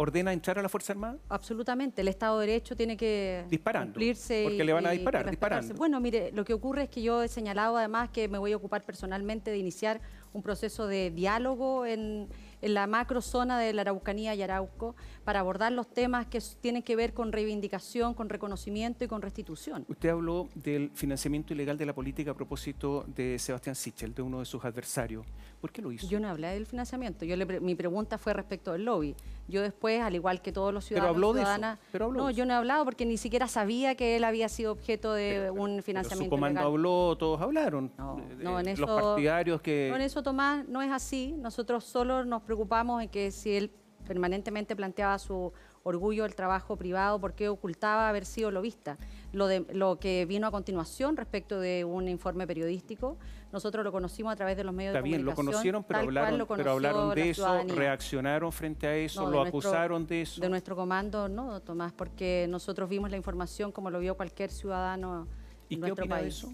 ¿Ordena 0.00 0.32
entrar 0.32 0.56
a 0.60 0.62
la 0.62 0.68
Fuerza 0.68 0.92
Armada? 0.92 1.18
Absolutamente, 1.28 2.02
el 2.02 2.08
Estado 2.08 2.38
de 2.38 2.46
Derecho 2.46 2.76
tiene 2.76 2.96
que 2.96 3.44
Disparando, 3.50 3.94
cumplirse. 3.94 4.42
porque 4.44 4.62
y- 4.62 4.66
le 4.66 4.72
van 4.72 4.86
a 4.86 4.90
disparar, 4.92 5.28
disparando. 5.28 5.74
Bueno, 5.74 6.00
mire, 6.00 6.30
lo 6.32 6.44
que 6.44 6.54
ocurre 6.54 6.84
es 6.84 6.88
que 6.88 7.02
yo 7.02 7.20
he 7.24 7.28
señalado 7.28 7.76
además 7.76 8.08
que 8.10 8.28
me 8.28 8.38
voy 8.38 8.52
a 8.52 8.56
ocupar 8.56 8.84
personalmente 8.84 9.50
de 9.50 9.58
iniciar 9.58 10.00
un 10.32 10.40
proceso 10.42 10.86
de 10.86 11.10
diálogo 11.10 11.84
en, 11.84 12.28
en 12.60 12.74
la 12.74 12.86
macrozona 12.86 13.58
de 13.58 13.72
la 13.72 13.82
Araucanía 13.82 14.34
y 14.34 14.42
Arauco 14.42 14.94
para 15.24 15.40
abordar 15.40 15.72
los 15.72 15.86
temas 15.88 16.26
que 16.26 16.40
tienen 16.60 16.82
que 16.82 16.96
ver 16.96 17.14
con 17.14 17.32
reivindicación, 17.32 18.14
con 18.14 18.28
reconocimiento 18.28 19.04
y 19.04 19.08
con 19.08 19.22
restitución. 19.22 19.84
Usted 19.88 20.08
habló 20.10 20.48
del 20.54 20.90
financiamiento 20.94 21.52
ilegal 21.54 21.76
de 21.78 21.86
la 21.86 21.94
política 21.94 22.32
a 22.32 22.34
propósito 22.34 23.04
de 23.06 23.38
Sebastián 23.38 23.74
Sichel, 23.74 24.14
de 24.14 24.22
uno 24.22 24.40
de 24.40 24.44
sus 24.44 24.64
adversarios. 24.64 25.26
¿Por 25.60 25.72
qué 25.72 25.82
lo 25.82 25.90
hizo? 25.90 26.06
Yo 26.08 26.20
no 26.20 26.28
hablé 26.28 26.48
del 26.48 26.66
financiamiento, 26.66 27.24
yo 27.24 27.36
le 27.36 27.44
pre- 27.44 27.60
mi 27.60 27.74
pregunta 27.74 28.16
fue 28.16 28.32
respecto 28.32 28.72
del 28.72 28.84
lobby. 28.84 29.14
Yo 29.48 29.62
después, 29.62 30.00
al 30.02 30.14
igual 30.14 30.40
que 30.42 30.52
todos 30.52 30.72
los 30.74 30.84
Pero 30.84 31.00
ciudadanos 31.00 31.14
habló 31.16 31.30
y 31.32 31.34
de 31.36 31.42
eso, 31.72 31.78
pero 31.90 32.04
habló 32.04 32.18
no, 32.18 32.26
de 32.26 32.32
eso. 32.32 32.38
yo 32.38 32.44
no 32.46 32.52
he 32.52 32.56
hablado 32.56 32.84
porque 32.84 33.06
ni 33.06 33.16
siquiera 33.16 33.48
sabía 33.48 33.94
que 33.96 34.16
él 34.16 34.24
había 34.24 34.48
sido 34.48 34.72
objeto 34.72 35.14
de 35.14 35.30
Pero- 35.30 35.40
pero- 35.54 35.62
un 35.64 35.70
pero 35.70 35.82
financiamiento 35.82 36.26
su 36.26 36.30
comando 36.30 36.60
ilegal. 36.60 36.72
habló, 36.72 37.16
todos 37.18 37.40
hablaron. 37.40 37.90
No, 37.98 38.18
Eh, 38.18 38.36
no, 38.42 38.60
en 38.60 38.68
eso- 38.68 38.86
Los 38.86 39.02
partidarios 39.02 39.60
que... 39.62 39.88
No, 39.90 39.96
en 39.96 40.02
eso, 40.02 40.22
Tomás, 40.22 40.68
no 40.68 40.82
es 40.82 40.90
así. 40.92 41.34
Nosotros 41.38 41.82
solo 41.84 42.24
nos 42.24 42.42
preocupamos 42.52 43.02
en 43.02 43.10
que 43.10 43.30
si 43.30 43.54
él 43.54 43.70
permanentemente 44.06 44.74
planteaba 44.74 45.18
su 45.18 45.52
orgullo 45.82 46.22
del 46.22 46.34
trabajo 46.34 46.76
privado, 46.76 47.20
¿por 47.20 47.34
qué 47.34 47.50
ocultaba 47.50 48.08
haber 48.08 48.24
sido 48.24 48.50
lobista? 48.50 48.96
Lo, 49.32 49.46
de, 49.46 49.66
lo 49.74 49.98
que 49.98 50.24
vino 50.24 50.46
a 50.46 50.50
continuación 50.50 51.14
respecto 51.18 51.60
de 51.60 51.84
un 51.84 52.08
informe 52.08 52.46
periodístico, 52.46 53.18
nosotros 53.52 53.84
lo 53.84 53.92
conocimos 53.92 54.32
a 54.32 54.36
través 54.36 54.56
de 54.56 54.64
los 54.64 54.74
medios 54.74 54.92
Está 54.92 55.02
de 55.02 55.08
bien, 55.10 55.24
lo 55.26 55.34
comunicación. 55.34 55.52
conocieron, 55.52 55.84
pero 55.84 56.00
hablaron, 56.00 56.38
lo 56.38 56.46
pero 56.46 56.70
hablaron 56.72 57.14
de 57.14 57.30
eso, 57.30 57.42
ciudadanía. 57.44 57.74
reaccionaron 57.74 58.50
frente 58.50 58.86
a 58.86 58.96
eso, 58.96 59.22
No, 59.24 59.30
lo 59.30 59.44
de 59.44 59.50
nuestro- 59.50 59.70
acusaron 59.70 60.06
de 60.06 60.22
eso. 60.22 60.40
De 60.40 60.48
nuestro 60.48 60.74
comando, 60.74 61.28
no, 61.28 61.60
Tomás, 61.60 61.92
porque 61.92 62.46
nosotros 62.48 62.88
vimos 62.88 63.10
la 63.10 63.18
información 63.18 63.72
como 63.72 63.90
lo 63.90 63.98
vio 64.00 64.16
cualquier 64.16 64.50
ciudadano 64.50 65.26
¿Y 65.68 65.74
en 65.74 65.80
qué 65.80 65.86
nuestro 65.88 66.04
opina 66.04 66.16
de 66.16 66.22
país. 66.22 66.34
eso? 66.38 66.52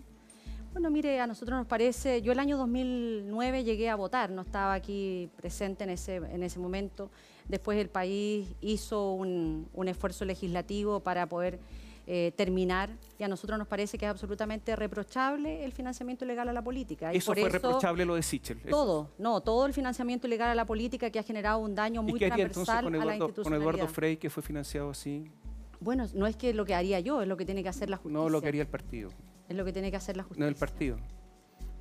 Bueno, 0.74 0.90
mire, 0.90 1.20
a 1.20 1.26
nosotros 1.28 1.56
nos 1.56 1.68
parece, 1.68 2.20
yo 2.20 2.32
el 2.32 2.40
año 2.40 2.58
2009 2.58 3.62
llegué 3.62 3.88
a 3.88 3.94
votar, 3.94 4.30
no 4.30 4.42
estaba 4.42 4.74
aquí 4.74 5.30
presente 5.36 5.84
en 5.84 5.90
ese, 5.90 6.16
en 6.16 6.42
ese 6.42 6.58
momento. 6.58 7.12
Después 7.48 7.78
el 7.78 7.88
país 7.88 8.48
hizo 8.60 9.12
un, 9.12 9.68
un 9.72 9.86
esfuerzo 9.86 10.24
legislativo 10.24 10.98
para 10.98 11.28
poder 11.28 11.60
eh, 12.08 12.32
terminar 12.36 12.90
y 13.18 13.22
a 13.22 13.28
nosotros 13.28 13.56
nos 13.56 13.68
parece 13.68 13.96
que 13.96 14.04
es 14.04 14.10
absolutamente 14.10 14.74
reprochable 14.74 15.64
el 15.64 15.70
financiamiento 15.70 16.24
ilegal 16.24 16.48
a 16.48 16.52
la 16.52 16.62
política. 16.62 17.14
Y 17.14 17.18
Eso 17.18 17.30
por 17.30 17.38
fue 17.38 17.48
reprochable 17.48 18.04
lo 18.04 18.16
de 18.16 18.22
Sichel. 18.22 18.60
Todo, 18.68 19.12
no, 19.16 19.40
todo 19.42 19.66
el 19.66 19.72
financiamiento 19.72 20.26
ilegal 20.26 20.50
a 20.50 20.54
la 20.56 20.66
política 20.66 21.08
que 21.08 21.20
ha 21.20 21.22
generado 21.22 21.60
un 21.60 21.76
daño 21.76 22.02
¿Y 22.02 22.10
muy 22.10 22.18
qué 22.18 22.26
haría 22.26 22.46
entonces 22.46 22.66
transversal 22.66 22.92
con 22.92 23.00
a 23.00 23.04
la 23.06 23.16
Eduardo, 23.16 23.42
con. 23.44 23.54
Eduardo 23.54 23.86
Frey, 23.86 24.16
que 24.16 24.28
fue 24.28 24.42
financiado 24.42 24.90
así? 24.90 25.30
Bueno, 25.78 26.04
no 26.14 26.26
es 26.26 26.34
que 26.34 26.52
lo 26.52 26.64
que 26.64 26.74
haría 26.74 26.98
yo, 26.98 27.22
es 27.22 27.28
lo 27.28 27.36
que 27.36 27.46
tiene 27.46 27.62
que 27.62 27.68
hacer 27.68 27.88
la 27.88 27.96
justicia. 27.96 28.20
No 28.20 28.28
lo 28.28 28.42
quería 28.42 28.62
el 28.62 28.68
partido, 28.68 29.10
Es 29.48 29.56
lo 29.56 29.64
que 29.64 29.72
tiene 29.72 29.90
que 29.90 29.96
hacer 29.96 30.16
la 30.16 30.22
justicia. 30.22 30.44
no 30.44 30.48
el 30.48 30.54
partido. 30.56 30.96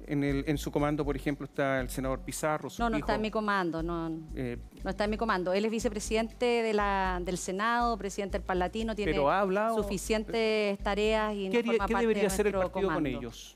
En, 0.06 0.22
el, 0.22 0.44
en 0.48 0.58
su 0.58 0.70
comando, 0.70 1.06
por 1.06 1.16
ejemplo, 1.16 1.46
está 1.46 1.80
el 1.80 1.90
senador 1.90 2.20
Pizarro, 2.20 2.70
su 2.70 2.82
No, 2.82 2.90
no 2.90 2.98
hijo, 2.98 3.06
está 3.06 3.16
en 3.16 3.22
mi 3.22 3.32
comando, 3.32 3.82
no, 3.82 4.12
eh, 4.36 4.58
no 4.84 4.90
está 4.90 5.06
en 5.06 5.10
mi 5.12 5.16
comando. 5.18 5.54
Él 5.54 5.64
es 5.64 5.72
vicepresidente 5.72 6.46
de 6.46 6.74
la, 6.74 7.22
del 7.24 7.38
Senado, 7.38 7.98
presidente 7.98 8.38
del 8.38 8.46
Palatino, 8.46 8.96
tiene 8.96 9.14
Pero 9.14 9.32
ha 9.32 9.40
hablado- 9.40 9.82
suficientes 9.82 10.78
tareas 10.80 11.34
y 11.36 11.46
no 11.46 11.52
¿qué, 11.52 11.58
haría- 11.60 11.72
forma 11.72 11.86
qué 11.88 11.94
parte 11.94 12.04
debería 12.04 12.24
de 12.24 12.28
hacer 12.28 12.48
el 12.48 12.54
partido 12.54 12.94
con 12.94 13.08
ellos? 13.08 13.56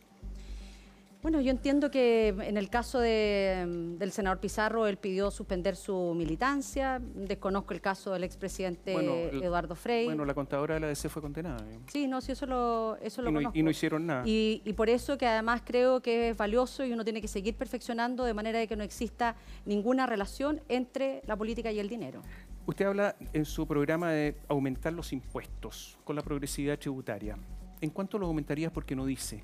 Bueno, 1.27 1.41
yo 1.41 1.51
entiendo 1.51 1.91
que 1.91 2.29
en 2.29 2.55
el 2.55 2.69
caso 2.69 3.01
de, 3.01 3.65
del 3.99 4.13
senador 4.13 4.39
Pizarro, 4.39 4.87
él 4.87 4.95
pidió 4.95 5.29
suspender 5.29 5.75
su 5.75 6.13
militancia. 6.15 7.01
Desconozco 7.01 7.73
el 7.73 7.81
caso 7.81 8.13
del 8.13 8.23
expresidente 8.23 8.93
Bueno, 8.93 9.11
Eduardo 9.13 9.75
Frei. 9.75 10.05
Bueno, 10.05 10.23
la 10.23 10.33
contadora 10.33 10.75
de 10.75 10.79
la 10.79 10.87
DC 10.87 11.09
fue 11.09 11.21
condenada. 11.21 11.57
Sí, 11.87 12.07
no, 12.07 12.21
sí, 12.21 12.31
eso 12.31 12.45
lo, 12.45 12.97
eso 13.01 13.21
lo 13.21 13.29
y, 13.29 13.33
no, 13.33 13.39
conozco. 13.39 13.59
y 13.59 13.63
no 13.63 13.69
hicieron 13.69 14.05
nada. 14.05 14.23
Y, 14.25 14.61
y 14.63 14.71
por 14.71 14.89
eso 14.89 15.17
que 15.17 15.27
además 15.27 15.63
creo 15.65 15.99
que 15.99 16.29
es 16.29 16.37
valioso 16.37 16.85
y 16.85 16.93
uno 16.93 17.03
tiene 17.03 17.19
que 17.19 17.27
seguir 17.27 17.55
perfeccionando 17.55 18.23
de 18.23 18.33
manera 18.33 18.59
de 18.59 18.67
que 18.69 18.77
no 18.77 18.85
exista 18.85 19.35
ninguna 19.65 20.05
relación 20.05 20.61
entre 20.69 21.23
la 21.27 21.35
política 21.35 21.73
y 21.73 21.79
el 21.79 21.89
dinero. 21.89 22.21
Usted 22.67 22.85
habla 22.85 23.17
en 23.33 23.43
su 23.43 23.67
programa 23.67 24.11
de 24.11 24.37
aumentar 24.47 24.93
los 24.93 25.11
impuestos 25.11 25.99
con 26.05 26.15
la 26.15 26.21
progresividad 26.21 26.79
tributaria. 26.79 27.37
¿En 27.81 27.89
cuánto 27.89 28.17
lo 28.17 28.27
aumentarías 28.27 28.71
porque 28.71 28.95
no 28.95 29.05
dice? 29.05 29.43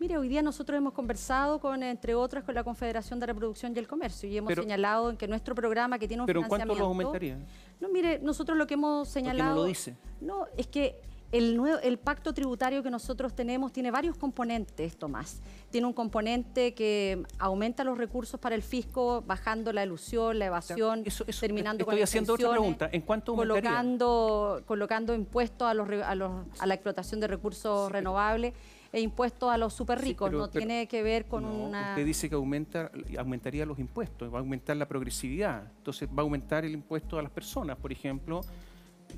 Mire, 0.00 0.16
hoy 0.16 0.28
día 0.28 0.42
nosotros 0.42 0.76
hemos 0.78 0.92
conversado 0.92 1.58
con, 1.58 1.82
entre 1.82 2.14
otras, 2.14 2.44
con 2.44 2.54
la 2.54 2.62
Confederación 2.62 3.18
de 3.18 3.26
Reproducción 3.26 3.72
y 3.74 3.78
el 3.80 3.88
Comercio 3.88 4.28
y 4.28 4.36
hemos 4.38 4.48
Pero- 4.48 4.62
señalado 4.62 5.10
en 5.10 5.16
que 5.16 5.26
nuestro 5.26 5.54
programa 5.56 5.98
que 5.98 6.06
tiene 6.06 6.22
un 6.22 6.26
¿Pero 6.26 6.40
en 6.40 6.46
cuánto 6.48 6.66
financiamiento... 6.74 7.02
lo 7.02 7.06
aumentaría? 7.08 7.38
No, 7.80 7.88
mire, 7.88 8.20
nosotros 8.20 8.56
lo 8.56 8.66
que 8.68 8.74
hemos 8.74 9.08
señalado... 9.08 9.56
lo 9.56 9.64
dice? 9.64 9.96
No, 10.20 10.46
es 10.56 10.68
que 10.68 11.00
el, 11.32 11.56
nuevo, 11.56 11.78
el 11.80 11.98
pacto 11.98 12.32
tributario 12.32 12.82
que 12.84 12.90
nosotros 12.90 13.34
tenemos 13.34 13.72
tiene 13.72 13.90
varios 13.90 14.16
componentes, 14.16 14.96
Tomás. 14.96 15.40
Tiene 15.70 15.86
un 15.88 15.92
componente 15.92 16.74
que 16.74 17.22
aumenta 17.40 17.82
los 17.82 17.98
recursos 17.98 18.38
para 18.38 18.54
el 18.54 18.62
fisco, 18.62 19.22
bajando 19.26 19.72
la 19.72 19.82
elusión, 19.82 20.38
la 20.38 20.46
evasión, 20.46 21.02
eso- 21.06 21.24
eso- 21.26 21.40
terminando 21.40 21.82
estoy 21.82 21.96
con 21.96 22.02
haciendo 22.04 22.34
otra 22.34 22.50
pregunta. 22.52 22.88
¿En 22.92 23.02
cuánto 23.02 23.34
colocando, 23.34 24.62
colocando 24.64 25.12
impuestos 25.12 25.74
los, 25.74 25.88
a, 26.04 26.14
los- 26.14 26.46
a 26.60 26.66
la 26.66 26.74
explotación 26.74 27.18
de 27.20 27.26
recursos 27.26 27.90
renovables 27.90 28.54
e 28.92 29.00
impuestos 29.00 29.50
a 29.50 29.58
los 29.58 29.74
súper 29.74 30.00
ricos. 30.00 30.30
no 30.32 30.38
pero- 30.38 30.48
tiene 30.48 30.86
que 30.88 31.02
ver 31.02 31.26
con 31.26 31.42
No, 31.42 31.52
una... 31.52 31.90
Usted 31.90 32.04
dice 32.06 32.28
que 32.28 32.34
aumenta, 32.34 32.90
aumentaría 33.18 33.66
los 33.66 33.78
impuestos, 33.78 34.32
va 34.32 34.38
a 34.38 34.40
aumentar 34.40 34.76
la 34.76 34.86
progresividad. 34.88 35.64
Entonces 35.78 36.08
va 36.08 36.18
a 36.18 36.22
aumentar 36.22 36.64
el 36.64 36.72
impuesto 36.72 37.18
a 37.18 37.22
las 37.22 37.30
personas, 37.30 37.76
por 37.76 37.92
ejemplo, 37.92 38.40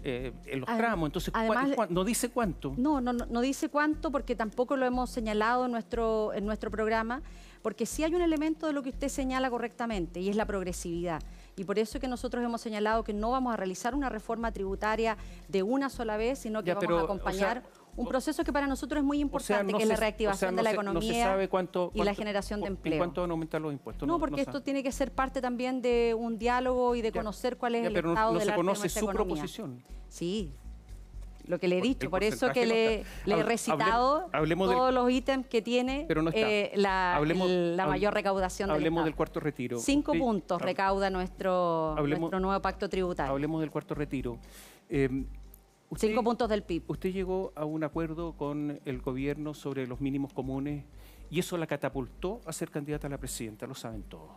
eh, 0.04 0.32
en 0.46 0.60
los 0.60 0.68
tramos. 0.76 1.06
Entonces, 1.08 1.32
¿cuá- 1.32 1.40
además- 1.40 1.76
cuá- 1.76 1.86
no 1.90 2.04
dice 2.04 2.28
cuánto. 2.30 2.74
No, 2.76 3.00
no, 3.00 3.12
no, 3.12 3.40
dice 3.40 3.68
cuánto 3.68 4.10
porque 4.10 4.34
tampoco 4.36 4.76
lo 4.76 4.86
hemos 4.86 5.10
señalado 5.10 5.66
en 5.66 5.72
nuestro, 5.72 6.32
en 6.32 6.46
nuestro 6.46 6.70
programa, 6.70 7.22
porque 7.62 7.86
sí 7.86 8.02
hay 8.04 8.14
un 8.14 8.22
elemento 8.22 8.66
de 8.66 8.72
lo 8.72 8.82
que 8.82 8.90
usted 8.90 9.08
señala 9.08 9.50
correctamente 9.50 10.20
y 10.20 10.28
es 10.30 10.36
la 10.36 10.46
progresividad. 10.46 11.20
Y 11.56 11.64
por 11.64 11.78
eso 11.78 11.98
es 11.98 12.00
que 12.00 12.08
nosotros 12.08 12.42
hemos 12.42 12.60
señalado 12.60 13.04
que 13.04 13.12
no 13.12 13.30
vamos 13.32 13.52
a 13.52 13.56
realizar 13.56 13.94
una 13.94 14.08
reforma 14.08 14.50
tributaria 14.52 15.16
de 15.48 15.62
una 15.62 15.90
sola 15.90 16.16
vez, 16.16 16.38
sino 16.38 16.62
que 16.62 16.68
Ya, 16.68 16.74
vamos 16.74 16.86
pero, 16.86 16.98
a 16.98 17.02
o 17.02 17.04
acompañar 17.04 17.62
sea, 17.62 17.79
un 17.96 18.06
proceso 18.06 18.42
que 18.44 18.52
para 18.52 18.66
nosotros 18.66 18.98
es 19.00 19.04
muy 19.04 19.16
O 19.16 19.18
sea, 19.18 19.24
importante, 19.24 19.72
no 19.72 19.78
que 19.78 19.82
es 19.84 19.88
la 19.88 19.96
se- 19.96 20.00
reactivación 20.00 20.36
o 20.36 20.38
sea, 20.38 20.50
de 20.50 20.62
la 20.62 20.62
no 20.62 20.68
se- 20.70 20.74
economía 20.74 21.08
no 21.10 21.14
se 21.14 21.22
sabe 21.22 21.48
cuánto, 21.48 21.90
y 21.94 22.02
la 22.02 22.14
generación 22.14 22.60
de 22.60 22.66
¿En 22.68 22.72
empleo. 22.74 22.98
cuánto 22.98 23.20
van 23.20 23.30
a 23.30 23.32
aumentar 23.32 23.60
los 23.60 23.72
impuestos? 23.72 24.06
No, 24.08 24.18
porque 24.18 24.36
no 24.36 24.42
esto 24.42 24.52
sabe. 24.52 24.64
tiene 24.64 24.82
que 24.82 24.92
ser 24.92 25.12
parte 25.12 25.40
también 25.40 25.82
de 25.82 26.14
un 26.18 26.38
diálogo 26.38 26.94
y 26.94 27.02
de 27.02 27.10
Ya, 27.12 27.20
conocer 27.20 27.56
cuál 27.56 27.74
es 27.74 27.82
Ya, 27.82 27.88
el 27.88 27.94
pero 27.94 28.08
no- 28.08 28.14
estado 28.14 28.32
no, 28.32 28.38
del 28.38 28.46
se 28.46 28.50
arte 28.52 28.60
de 28.62 28.66
conoce 28.66 28.88
su 28.88 28.98
economía. 29.00 29.34
proposición. 29.34 29.84
Sí, 30.08 30.54
lo 31.46 31.58
que 31.58 31.66
le 31.66 31.78
he 31.78 31.82
dicho, 31.82 32.04
el 32.06 32.10
por 32.10 32.22
eso 32.22 32.52
que 32.52 32.60
no 32.62 32.68
le, 32.72 33.04
le 33.26 33.40
he 33.40 33.42
recitado 33.42 34.28
hablemos 34.32 34.68
del- 34.68 34.78
todos 34.78 34.94
los 34.94 35.10
ítems 35.10 35.46
que 35.48 35.60
tiene 35.62 36.06
no 36.08 36.30
eh, 36.32 36.70
la, 36.76 37.16
Hablemos- 37.16 37.48
la 37.76 37.86
mayor 37.86 38.14
recaudación 38.14 38.68
del 38.68 38.76
Hablemos 38.76 39.04
del 39.04 39.16
cuarto 39.16 39.40
retiro. 39.40 39.78
Cinco 39.78 40.12
Usted- 40.12 40.20
puntos 40.22 40.62
recauda 40.62 41.10
nuestro, 41.10 41.96
hablemos- 41.98 42.20
nuestro 42.20 42.40
nuevo 42.40 42.62
pacto 42.62 42.88
tributario. 42.88 43.32
Hablemos 43.32 43.60
del 43.62 43.70
cuarto 43.70 43.94
retiro. 43.96 44.38
Eh, 44.88 45.24
usted- 45.90 46.08
Cinco 46.08 46.24
puntos 46.24 46.48
del 46.48 46.62
PIB. 46.62 46.84
Usted 46.88 47.12
llegó 47.12 47.52
a 47.54 47.64
un 47.64 47.84
acuerdo 47.84 48.32
con 48.32 48.80
el 48.84 49.00
gobierno 49.00 49.52
sobre 49.54 49.86
los 49.86 50.00
mínimos 50.00 50.32
comunes 50.32 50.84
y 51.30 51.38
eso 51.38 51.56
la 51.58 51.66
catapultó 51.66 52.40
a 52.46 52.52
ser 52.52 52.70
candidata 52.70 53.06
a 53.06 53.10
la 53.10 53.18
presidenta, 53.18 53.66
lo 53.66 53.74
saben 53.74 54.02
todos. 54.04 54.30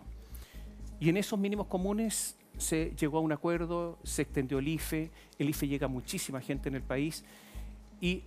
Y 0.99 1.09
en 1.09 1.17
esos 1.17 1.39
mínimos 1.39 1.67
comunes 1.67 2.37
se 2.57 2.93
llegó 2.99 3.17
a 3.17 3.21
un 3.21 3.31
acuerdo, 3.31 3.97
se 4.03 4.21
extendió 4.23 4.59
el 4.59 4.67
IFE, 4.67 5.09
el 5.39 5.49
IFE 5.49 5.67
llega 5.67 5.85
a 5.85 5.89
muchísima 5.89 6.39
gente 6.39 6.69
en 6.69 6.75
el 6.75 6.83
país 6.83 7.23
y 7.99 8.23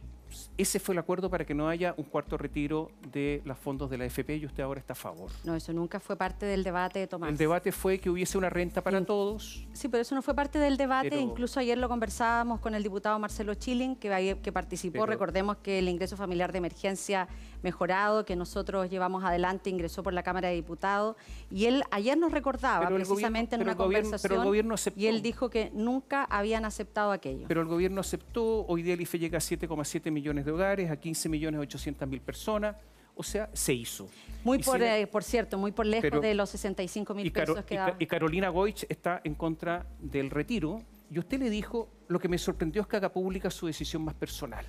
ese 0.59 0.81
fue 0.81 0.95
el 0.95 0.99
acuerdo 0.99 1.31
para 1.31 1.45
que 1.45 1.55
no 1.55 1.69
haya 1.69 1.95
un 1.97 2.05
cuarto 2.05 2.37
retiro 2.37 2.91
de 3.13 3.43
los 3.45 3.59
fondos 3.59 3.91
de 3.91 3.99
la 3.99 4.05
FP 4.07 4.37
y 4.37 4.47
usted 4.47 4.63
ahora 4.63 4.81
está 4.81 4.93
a 4.93 4.97
favor. 4.97 5.31
No, 5.45 5.55
eso 5.55 5.73
nunca 5.73 6.01
fue 6.01 6.17
parte 6.17 6.47
del 6.47 6.65
debate 6.65 6.99
de 6.99 7.07
Tomás. 7.07 7.31
El 7.31 7.37
debate 7.37 7.73
fue 7.73 7.99
que 7.99 8.11
hubiese 8.11 8.37
una 8.39 8.51
renta 8.51 8.83
para 8.83 8.99
In- 8.99 9.07
todos. 9.07 9.67
Sí, 9.73 9.89
pero 9.89 10.03
eso 10.03 10.15
no 10.15 10.23
fue 10.23 10.35
parte 10.35 10.59
del 10.59 10.77
debate. 10.77 11.11
Pero- 11.11 11.21
Incluso 11.23 11.61
ayer 11.61 11.79
lo 11.79 11.89
conversábamos 11.89 12.61
con 12.61 12.75
el 12.75 12.83
diputado 12.83 13.19
Marcelo 13.19 13.55
Chilling, 13.55 13.97
que, 13.97 14.53
participó. 14.53 14.93
Pero- 14.95 15.07
Recordemos 15.07 15.59
que 15.59 15.79
el 15.79 15.89
ingreso 15.89 16.17
familiar 16.17 16.53
de 16.53 16.59
emergencia 16.59 17.29
mejorado, 17.63 18.25
que 18.25 18.37
nosotros 18.37 18.91
llevamos 18.91 19.25
adelante, 19.25 19.71
ingresó 19.71 20.03
por 20.03 20.13
la 20.13 20.23
Cámara 20.23 20.49
de 20.49 20.55
Diputados. 20.55 21.17
Y 21.51 21.67
él 21.67 21.83
ayer 21.91 22.17
nos 22.19 22.33
recordaba 22.33 22.85
Pero 22.87 22.97
precisamente 22.97 23.57
gobierno- 23.57 23.57
en 23.57 23.61
una 23.63 23.73
pero 23.77 23.85
el 23.85 23.89
gobierno- 23.89 24.11
pero 24.11 24.15
el 24.17 24.21
conversación. 24.21 24.45
gobierno 24.47 24.75
aceptó. 24.75 25.01
y 25.01 25.07
él 25.07 25.23
dijo 25.23 25.51
que 25.51 25.71
nunca 25.75 26.25
habían 26.25 26.65
aceptado 26.65 27.13
aquello. 27.13 27.47
Pero 27.49 27.61
el 27.63 27.67
gobierno 27.69 28.01
aceptó, 28.01 28.65
hoy 28.67 28.83
día 28.83 28.95
el 28.95 29.01
IFE 29.01 29.19
llega 29.19 29.39
a 29.39 29.41
7,7 29.41 30.11
millones 30.11 30.45
de 30.45 30.53
hogares, 30.53 30.91
a 30.91 30.97
15 30.97 31.29
millones 31.29 31.61
800 31.61 32.09
mil 32.09 32.21
personas, 32.21 32.77
o 33.15 33.23
sea, 33.23 33.49
se 33.55 33.73
hizo. 33.73 34.07
muy 34.45 34.59
por, 34.59 34.81
eh, 34.83 35.07
por 35.07 35.25
cierto, 35.25 35.59
muy 35.59 35.73
por 35.73 35.87
lejos 35.87 36.03
Pero- 36.03 36.21
de 36.21 36.35
los 36.35 36.51
65 36.51 37.15
mil 37.15 37.33
pesos 37.33 37.59
y 37.59 37.63
que 37.65 37.75
Ca- 37.77 37.87
daba. 37.87 37.97
y 37.99 38.07
Carolina 38.07 38.49
Goich 38.51 38.85
está 38.89 39.21
en 39.25 39.35
contra 39.35 39.87
del 39.99 40.31
retiro, 40.31 40.83
y 41.11 41.19
usted 41.19 41.39
le 41.41 41.51
dijo, 41.51 41.89
lo 42.09 42.19
que 42.21 42.29
me 42.29 42.37
sorprendió 42.39 42.83
es 42.83 42.89
que 42.89 42.97
haga 42.97 43.09
pública 43.13 43.51
su 43.51 43.67
decisión 43.67 44.05
más 44.05 44.15
personal. 44.15 44.65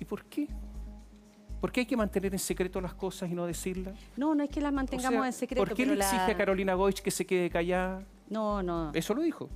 ¿Y 0.00 0.04
por 0.04 0.24
qué? 0.24 0.48
¿Por 1.60 1.72
qué 1.72 1.80
hay 1.80 1.86
que 1.86 1.96
mantener 1.96 2.32
en 2.32 2.38
secreto 2.38 2.80
las 2.80 2.94
cosas 2.94 3.30
y 3.30 3.34
no 3.34 3.46
decirlas? 3.46 3.94
No, 4.16 4.34
no 4.34 4.44
es 4.44 4.50
que 4.50 4.60
las 4.60 4.72
O 4.72 4.74
mantengamos 4.76 5.18
sea, 5.20 5.26
en 5.26 5.32
secreto. 5.32 5.64
¿Por 5.64 5.74
qué 5.74 5.84
pero 5.84 5.94
le 5.96 6.00
exige 6.02 6.26
la- 6.26 6.32
a 6.32 6.36
Carolina 6.36 6.74
Goich 6.74 7.00
que 7.00 7.10
se 7.10 7.24
quede 7.26 7.48
callada? 7.50 8.02
No, 8.28 8.62
no. 8.62 8.90
Eso 8.94 9.14
lo 9.14 9.22
dijo. 9.22 9.48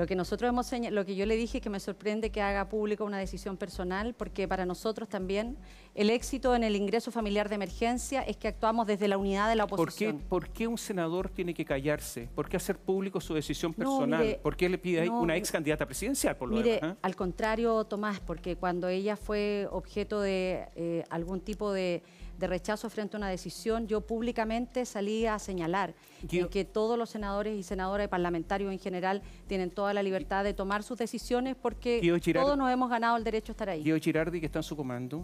Lo 0.00 0.06
que 0.06 0.16
nosotros 0.16 0.48
hemos 0.48 0.66
seña- 0.66 0.90
lo 0.90 1.04
que 1.04 1.14
yo 1.14 1.26
le 1.26 1.36
dije 1.36 1.58
es 1.58 1.62
que 1.62 1.68
me 1.68 1.78
sorprende 1.78 2.30
que 2.30 2.40
haga 2.40 2.70
público 2.70 3.04
una 3.04 3.18
decisión 3.18 3.58
personal, 3.58 4.14
porque 4.14 4.48
para 4.48 4.64
nosotros 4.64 5.10
también 5.10 5.58
el 5.94 6.08
éxito 6.08 6.54
en 6.56 6.64
el 6.64 6.74
ingreso 6.74 7.10
familiar 7.10 7.50
de 7.50 7.56
emergencia 7.56 8.22
es 8.22 8.38
que 8.38 8.48
actuamos 8.48 8.86
desde 8.86 9.08
la 9.08 9.18
unidad 9.18 9.50
de 9.50 9.56
la 9.56 9.66
¿Por 9.66 9.76
qué, 9.92 10.08
oposición. 10.08 10.18
por 10.26 10.48
qué 10.48 10.66
un 10.66 10.78
senador 10.78 11.28
tiene 11.28 11.52
que 11.52 11.66
callarse? 11.66 12.30
¿Por 12.34 12.48
qué 12.48 12.56
hacer 12.56 12.78
público 12.78 13.20
su 13.20 13.34
decisión 13.34 13.74
No, 13.76 13.98
personal? 13.98 14.20
mire, 14.24 14.40
¿Por 14.42 14.56
qué 14.56 14.70
le 14.70 14.78
pide 14.78 15.04
no, 15.04 15.20
una 15.20 15.36
ex 15.36 15.52
candidata 15.52 15.84
presidencial? 15.84 16.34
Por 16.34 16.48
lo 16.48 16.56
Mire, 16.56 16.76
demás, 16.76 16.92
¿eh? 16.96 16.98
al 17.02 17.14
contrario, 17.14 17.84
Tomás, 17.84 18.20
porque 18.20 18.56
cuando 18.56 18.88
ella 18.88 19.16
fue 19.18 19.68
objeto 19.70 20.22
de 20.22 20.66
eh, 20.76 21.04
algún 21.10 21.40
tipo 21.42 21.74
de, 21.74 22.02
de 22.40 22.46
rechazo 22.46 22.88
frente 22.90 23.16
a 23.16 23.18
una 23.18 23.28
decisión, 23.28 23.86
yo 23.86 24.00
públicamente 24.00 24.84
salí 24.86 25.26
a 25.26 25.38
señalar 25.38 25.94
Yo- 26.26 26.48
que 26.50 26.64
todos 26.64 26.98
los 26.98 27.10
senadores 27.10 27.56
y 27.56 27.62
senadoras 27.62 28.06
y 28.06 28.08
parlamentarios 28.08 28.72
en 28.72 28.78
general 28.78 29.22
tienen 29.46 29.70
toda 29.70 29.92
la 29.94 30.02
libertad 30.02 30.42
de 30.42 30.54
tomar 30.54 30.82
sus 30.82 30.98
decisiones 30.98 31.54
porque 31.54 32.00
Guido 32.00 32.16
Girard- 32.16 32.42
todos 32.42 32.56
nos 32.58 32.70
hemos 32.72 32.88
ganado 32.90 33.16
el 33.18 33.24
derecho 33.24 33.52
a 33.52 33.54
estar 33.54 33.68
ahí. 33.68 33.82
Diego 33.84 33.98
Girardi, 34.00 34.40
que 34.40 34.46
está 34.46 34.58
en 34.58 34.62
su 34.64 34.74
comando, 34.74 35.22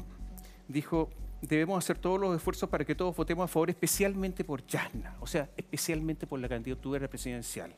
dijo, 0.69 1.09
debemos 1.41 1.83
hacer 1.83 1.97
todos 1.99 2.21
los 2.21 2.37
esfuerzos 2.37 2.69
para 2.69 2.85
que 2.85 2.95
todos 2.95 3.17
votemos 3.17 3.45
a 3.45 3.49
favor, 3.49 3.71
especialmente 3.71 4.45
por 4.45 4.67
Yasna, 4.67 5.17
o 5.21 5.27
sea, 5.27 5.49
especialmente 5.57 6.27
por 6.27 6.39
la 6.39 6.49
candidatura 6.49 7.09
presidencial. 7.09 7.75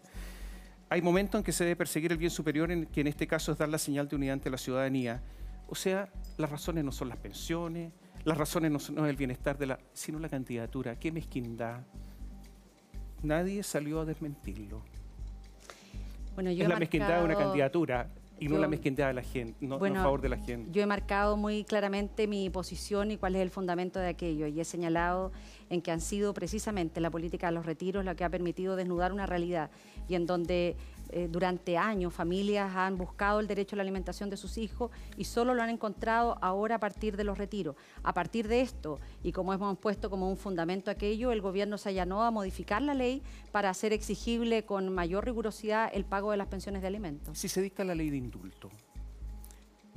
Hay 0.91 1.01
momentos 1.03 1.39
en 1.39 1.45
que 1.45 1.53
se 1.53 1.65
debe 1.65 1.77
perseguir 1.77 2.11
el 2.13 2.19
bien 2.19 2.31
superior, 2.31 2.71
en, 2.73 2.87
que 2.87 3.03
en 3.03 3.07
este 3.07 3.27
caso 3.27 3.53
es 3.53 3.59
dar 3.59 3.69
la 3.69 3.79
señal 3.79 4.09
de 4.09 4.17
unidad 4.17 4.33
ante 4.35 4.51
la 4.51 4.59
ciudadanía. 4.59 5.23
O 5.69 5.75
sea, 5.75 6.09
las 6.39 6.49
razones 6.51 6.83
no 6.83 6.93
son 6.93 7.11
las 7.11 7.19
pensiones, 7.19 7.93
las 8.25 8.37
razones 8.37 8.71
no 8.71 8.79
son 8.79 9.05
el 9.07 9.17
bienestar 9.17 9.57
de 9.59 9.67
la, 9.67 9.79
sino 9.93 10.19
la 10.19 10.29
candidatura. 10.29 10.97
Qué 10.99 11.11
mezquindad. 11.13 11.81
Nadie 13.23 13.63
salió 13.63 14.01
a 14.01 14.05
desmentirlo. 14.05 14.83
Bueno, 16.35 16.51
yo 16.53 16.63
es 16.65 16.69
la 16.69 16.79
mezquindad 16.79 17.19
de 17.19 17.25
una 17.25 17.35
marcado- 17.35 17.49
candidatura 17.49 18.09
y 18.41 18.47
no 18.47 18.59
la 18.59 18.69
mezquindad 18.69 19.09
de 19.09 19.15
la 19.15 19.23
gente, 19.23 19.57
no, 19.61 19.71
no 19.71 19.79
Bueno, 19.81 19.99
a 19.99 20.05
favor 20.05 20.21
de 20.21 20.29
la 20.29 20.37
gente. 20.37 20.71
Yo 20.71 20.81
he 20.81 20.87
marcado 20.87 21.37
muy 21.37 21.65
claramente 21.65 22.29
mi 22.29 22.49
posición 22.51 23.11
y 23.11 23.17
cuál 23.17 23.35
es 23.35 23.43
el 23.43 23.51
fundamento 23.51 23.99
de 23.99 24.07
aquello. 24.09 24.47
Y 24.47 24.61
he 24.61 24.65
señalado 24.65 25.33
en 25.71 25.83
que 25.83 25.91
han 25.91 26.01
sido 26.01 26.33
precisamente 26.35 27.01
la 27.01 27.11
política 27.11 27.49
de 27.49 27.55
los 27.55 27.67
retiros 27.67 28.05
la 28.05 28.15
que 28.15 28.23
ha 28.23 28.31
permitido 28.31 28.77
desnudar 28.77 29.13
una 29.13 29.27
realidad 29.27 29.71
y 30.09 30.15
en 30.15 30.27
donde 30.27 30.77
eh, 31.11 31.29
durante 31.31 31.79
años 31.79 32.13
familias 32.13 32.75
han 32.75 32.99
buscado 32.99 33.41
el 33.41 33.47
derecho 33.47 33.75
a 33.75 33.79
la 33.79 33.83
alimentación 33.83 34.29
de 34.31 34.37
sus 34.37 34.59
hijos 34.59 34.91
y 35.17 35.25
solo 35.25 35.55
lo 35.55 35.63
han 35.63 35.71
encontrado 35.71 36.39
ahora 36.43 36.77
a 36.77 36.81
partir 36.81 37.17
de 37.17 37.25
los 37.25 37.39
retiros. 37.39 37.77
A 38.03 38.13
partir 38.13 38.49
de 38.49 38.61
esto, 38.61 38.99
y 39.23 39.33
como 39.33 39.53
hemos 39.53 39.79
puesto 39.79 40.11
como 40.11 40.29
un 40.29 40.37
fundamento 40.37 40.91
aquello, 40.91 41.33
el 41.33 41.41
gobierno 41.41 41.79
se 41.79 41.91
allanó 41.91 42.23
a 42.23 42.31
modificar 42.31 42.83
la 42.83 42.95
ley 42.95 43.23
para 43.53 43.71
hacer 43.71 43.93
exigible 43.93 44.65
con 44.65 44.93
mayor 44.93 45.25
rigurosidad 45.25 45.91
el 45.93 46.05
pago 46.05 46.31
de 46.31 46.37
las 46.37 46.49
pensiones 46.49 46.83
de 46.83 46.89
alimentos. 46.89 47.39
Si 47.39 47.49
se 47.49 47.63
dicta 47.63 47.85
la 47.85 47.95
ley 47.95 48.11
de 48.11 48.17
indulto, 48.17 48.71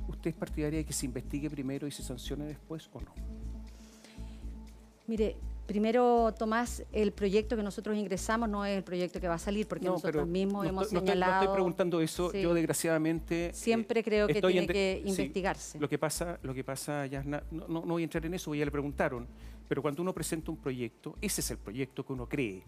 ¿usted 0.08 0.30
es 0.30 0.36
partidaria 0.36 0.78
de 0.78 0.84
que 0.84 0.92
se 0.92 1.06
investigue 1.06 1.50
primero 1.50 1.86
y 1.86 1.90
se 1.90 2.02
sancione 2.02 2.44
después 2.46 2.88
o 2.92 3.00
no? 3.00 3.12
Mire, 5.06 5.36
primero, 5.66 6.34
Tomás, 6.38 6.84
el 6.92 7.12
proyecto 7.12 7.56
que 7.56 7.62
nosotros 7.62 7.96
ingresamos 7.96 8.48
no 8.48 8.64
es 8.64 8.76
el 8.76 8.84
proyecto 8.84 9.20
que 9.20 9.28
va 9.28 9.34
a 9.34 9.38
salir, 9.38 9.66
porque 9.66 9.84
No, 9.86 9.92
nosotros 9.92 10.26
mismos 10.26 10.64
no 10.64 10.70
hemos 10.70 10.84
estoy- 10.86 10.98
señalado... 11.00 11.32
No 11.34 11.40
estoy, 11.42 11.54
preguntando 11.54 12.00
eso. 12.00 12.30
Sí. 12.30 12.42
Yo, 12.42 12.54
desgraciadamente... 12.54 13.46
eh, 13.46 13.54
Siempre 13.54 14.02
creo 14.02 14.26
que 14.26 14.40
tiene 14.40 14.58
en 14.60 14.66
de- 14.66 14.72
que 14.72 15.02
sí, 15.04 15.08
investigarse. 15.10 15.78
Lo 15.78 15.88
que 15.88 15.98
pasa, 15.98 16.38
lo 16.42 16.52
que 16.54 16.64
pasa 16.64 17.06
Yasna, 17.06 17.42
no, 17.50 17.68
no- 17.68 17.80
no 17.80 17.92
voy 17.94 18.02
a 18.02 18.04
entrar 18.04 18.24
en 18.26 18.34
eso, 18.34 18.54
ya 18.54 18.64
le 18.64 18.70
preguntaron, 18.70 19.26
pero 19.68 19.80
cuando 19.82 20.02
uno 20.02 20.12
presenta 20.12 20.50
un 20.50 20.56
proyecto, 20.58 21.16
ese 21.20 21.40
es 21.40 21.50
el 21.50 21.58
proyecto 21.58 22.04
que 22.04 22.12
uno 22.12 22.28
cree. 22.28 22.62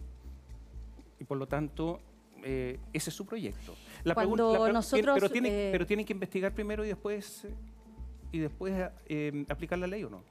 Y 1.19 1.23
por 1.23 1.37
lo 1.37 1.47
tanto, 1.47 1.99
eh, 2.43 2.79
ese 2.93 3.09
es 3.09 3.15
su 3.15 3.25
proyecto. 3.25 3.75
pregun- 4.03 4.13
Cuando 4.13 4.63
pre- 4.63 4.73
nosotros, 4.73 5.15
pero, 5.15 5.29
tienen, 5.29 5.51
eh, 5.53 5.69
pero 5.71 5.85
tienen 5.85 6.05
que 6.05 6.13
investigar 6.13 6.53
primero 6.53 6.83
y 6.83 6.87
después, 6.89 7.45
eh, 7.45 7.53
y 8.31 8.39
después 8.39 8.73
eh, 9.07 9.45
aplicar 9.49 9.77
la 9.79 9.87
ley 9.87 10.03
o 10.03 10.09
no. 10.09 10.21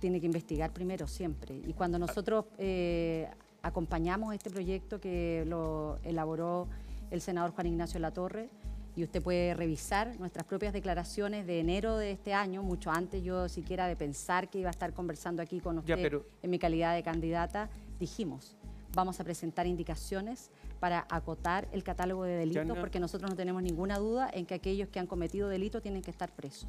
Tiene 0.00 0.18
que 0.20 0.26
investigar 0.26 0.72
primero 0.72 1.06
siempre. 1.06 1.54
Y 1.66 1.72
cuando 1.74 1.98
nosotros 1.98 2.46
eh, 2.58 3.28
acompañamos 3.62 4.34
este 4.34 4.50
proyecto 4.50 5.00
que 5.00 5.44
lo 5.46 5.98
elaboró 6.02 6.66
el 7.10 7.20
senador 7.20 7.52
Juan 7.52 7.66
Ignacio 7.68 8.00
Latorre, 8.00 8.48
y 8.96 9.04
usted 9.04 9.22
puede 9.22 9.54
revisar 9.54 10.18
nuestras 10.18 10.44
propias 10.44 10.72
declaraciones 10.72 11.46
de 11.46 11.60
enero 11.60 11.96
de 11.96 12.10
este 12.10 12.34
año, 12.34 12.62
mucho 12.64 12.90
antes 12.90 13.22
yo 13.22 13.48
siquiera 13.48 13.86
de 13.86 13.94
pensar 13.94 14.50
que 14.50 14.58
iba 14.58 14.68
a 14.68 14.72
estar 14.72 14.92
conversando 14.92 15.42
aquí 15.42 15.60
con 15.60 15.78
usted 15.78 15.96
Ya, 15.96 16.02
pero- 16.02 16.26
en 16.42 16.50
mi 16.50 16.58
calidad 16.58 16.94
de 16.96 17.02
candidata, 17.04 17.70
dijimos, 18.00 18.56
vamos 18.92 19.20
a 19.20 19.24
presentar 19.24 19.66
indicaciones 19.68 20.50
para 20.80 21.06
acotar 21.08 21.68
el 21.72 21.84
catálogo 21.84 22.24
de 22.24 22.32
delitos, 22.34 22.66
no- 22.66 22.74
porque 22.80 22.98
nosotros 22.98 23.30
no 23.30 23.36
tenemos 23.36 23.62
ninguna 23.62 23.98
duda 23.98 24.28
en 24.32 24.44
que 24.44 24.54
aquellos 24.54 24.88
que 24.88 24.98
han 24.98 25.06
cometido 25.06 25.48
delitos 25.48 25.82
tienen 25.82 26.02
que 26.02 26.10
estar 26.10 26.30
presos. 26.32 26.66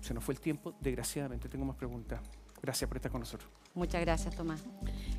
Se 0.00 0.14
nos 0.14 0.24
fue 0.24 0.34
el 0.34 0.40
tiempo, 0.40 0.74
desgraciadamente. 0.80 1.48
Tengo 1.48 1.64
más 1.64 1.76
preguntas. 1.76 2.20
Gracias 2.62 2.88
por 2.88 2.96
estar 2.96 3.10
con 3.10 3.20
nosotros. 3.20 3.50
Muchas 3.74 4.00
gracias, 4.00 4.34
Tomás. 4.36 4.64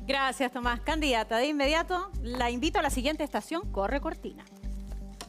Gracias, 0.06 0.52
Tomás. 0.52 0.80
Candidata, 0.80 1.38
de 1.38 1.46
inmediato 1.46 2.10
la 2.22 2.50
invito 2.50 2.78
a 2.78 2.82
la 2.82 2.90
siguiente 2.90 3.24
estación, 3.24 3.72
Corre 3.72 4.00
Cortina. 4.00 4.44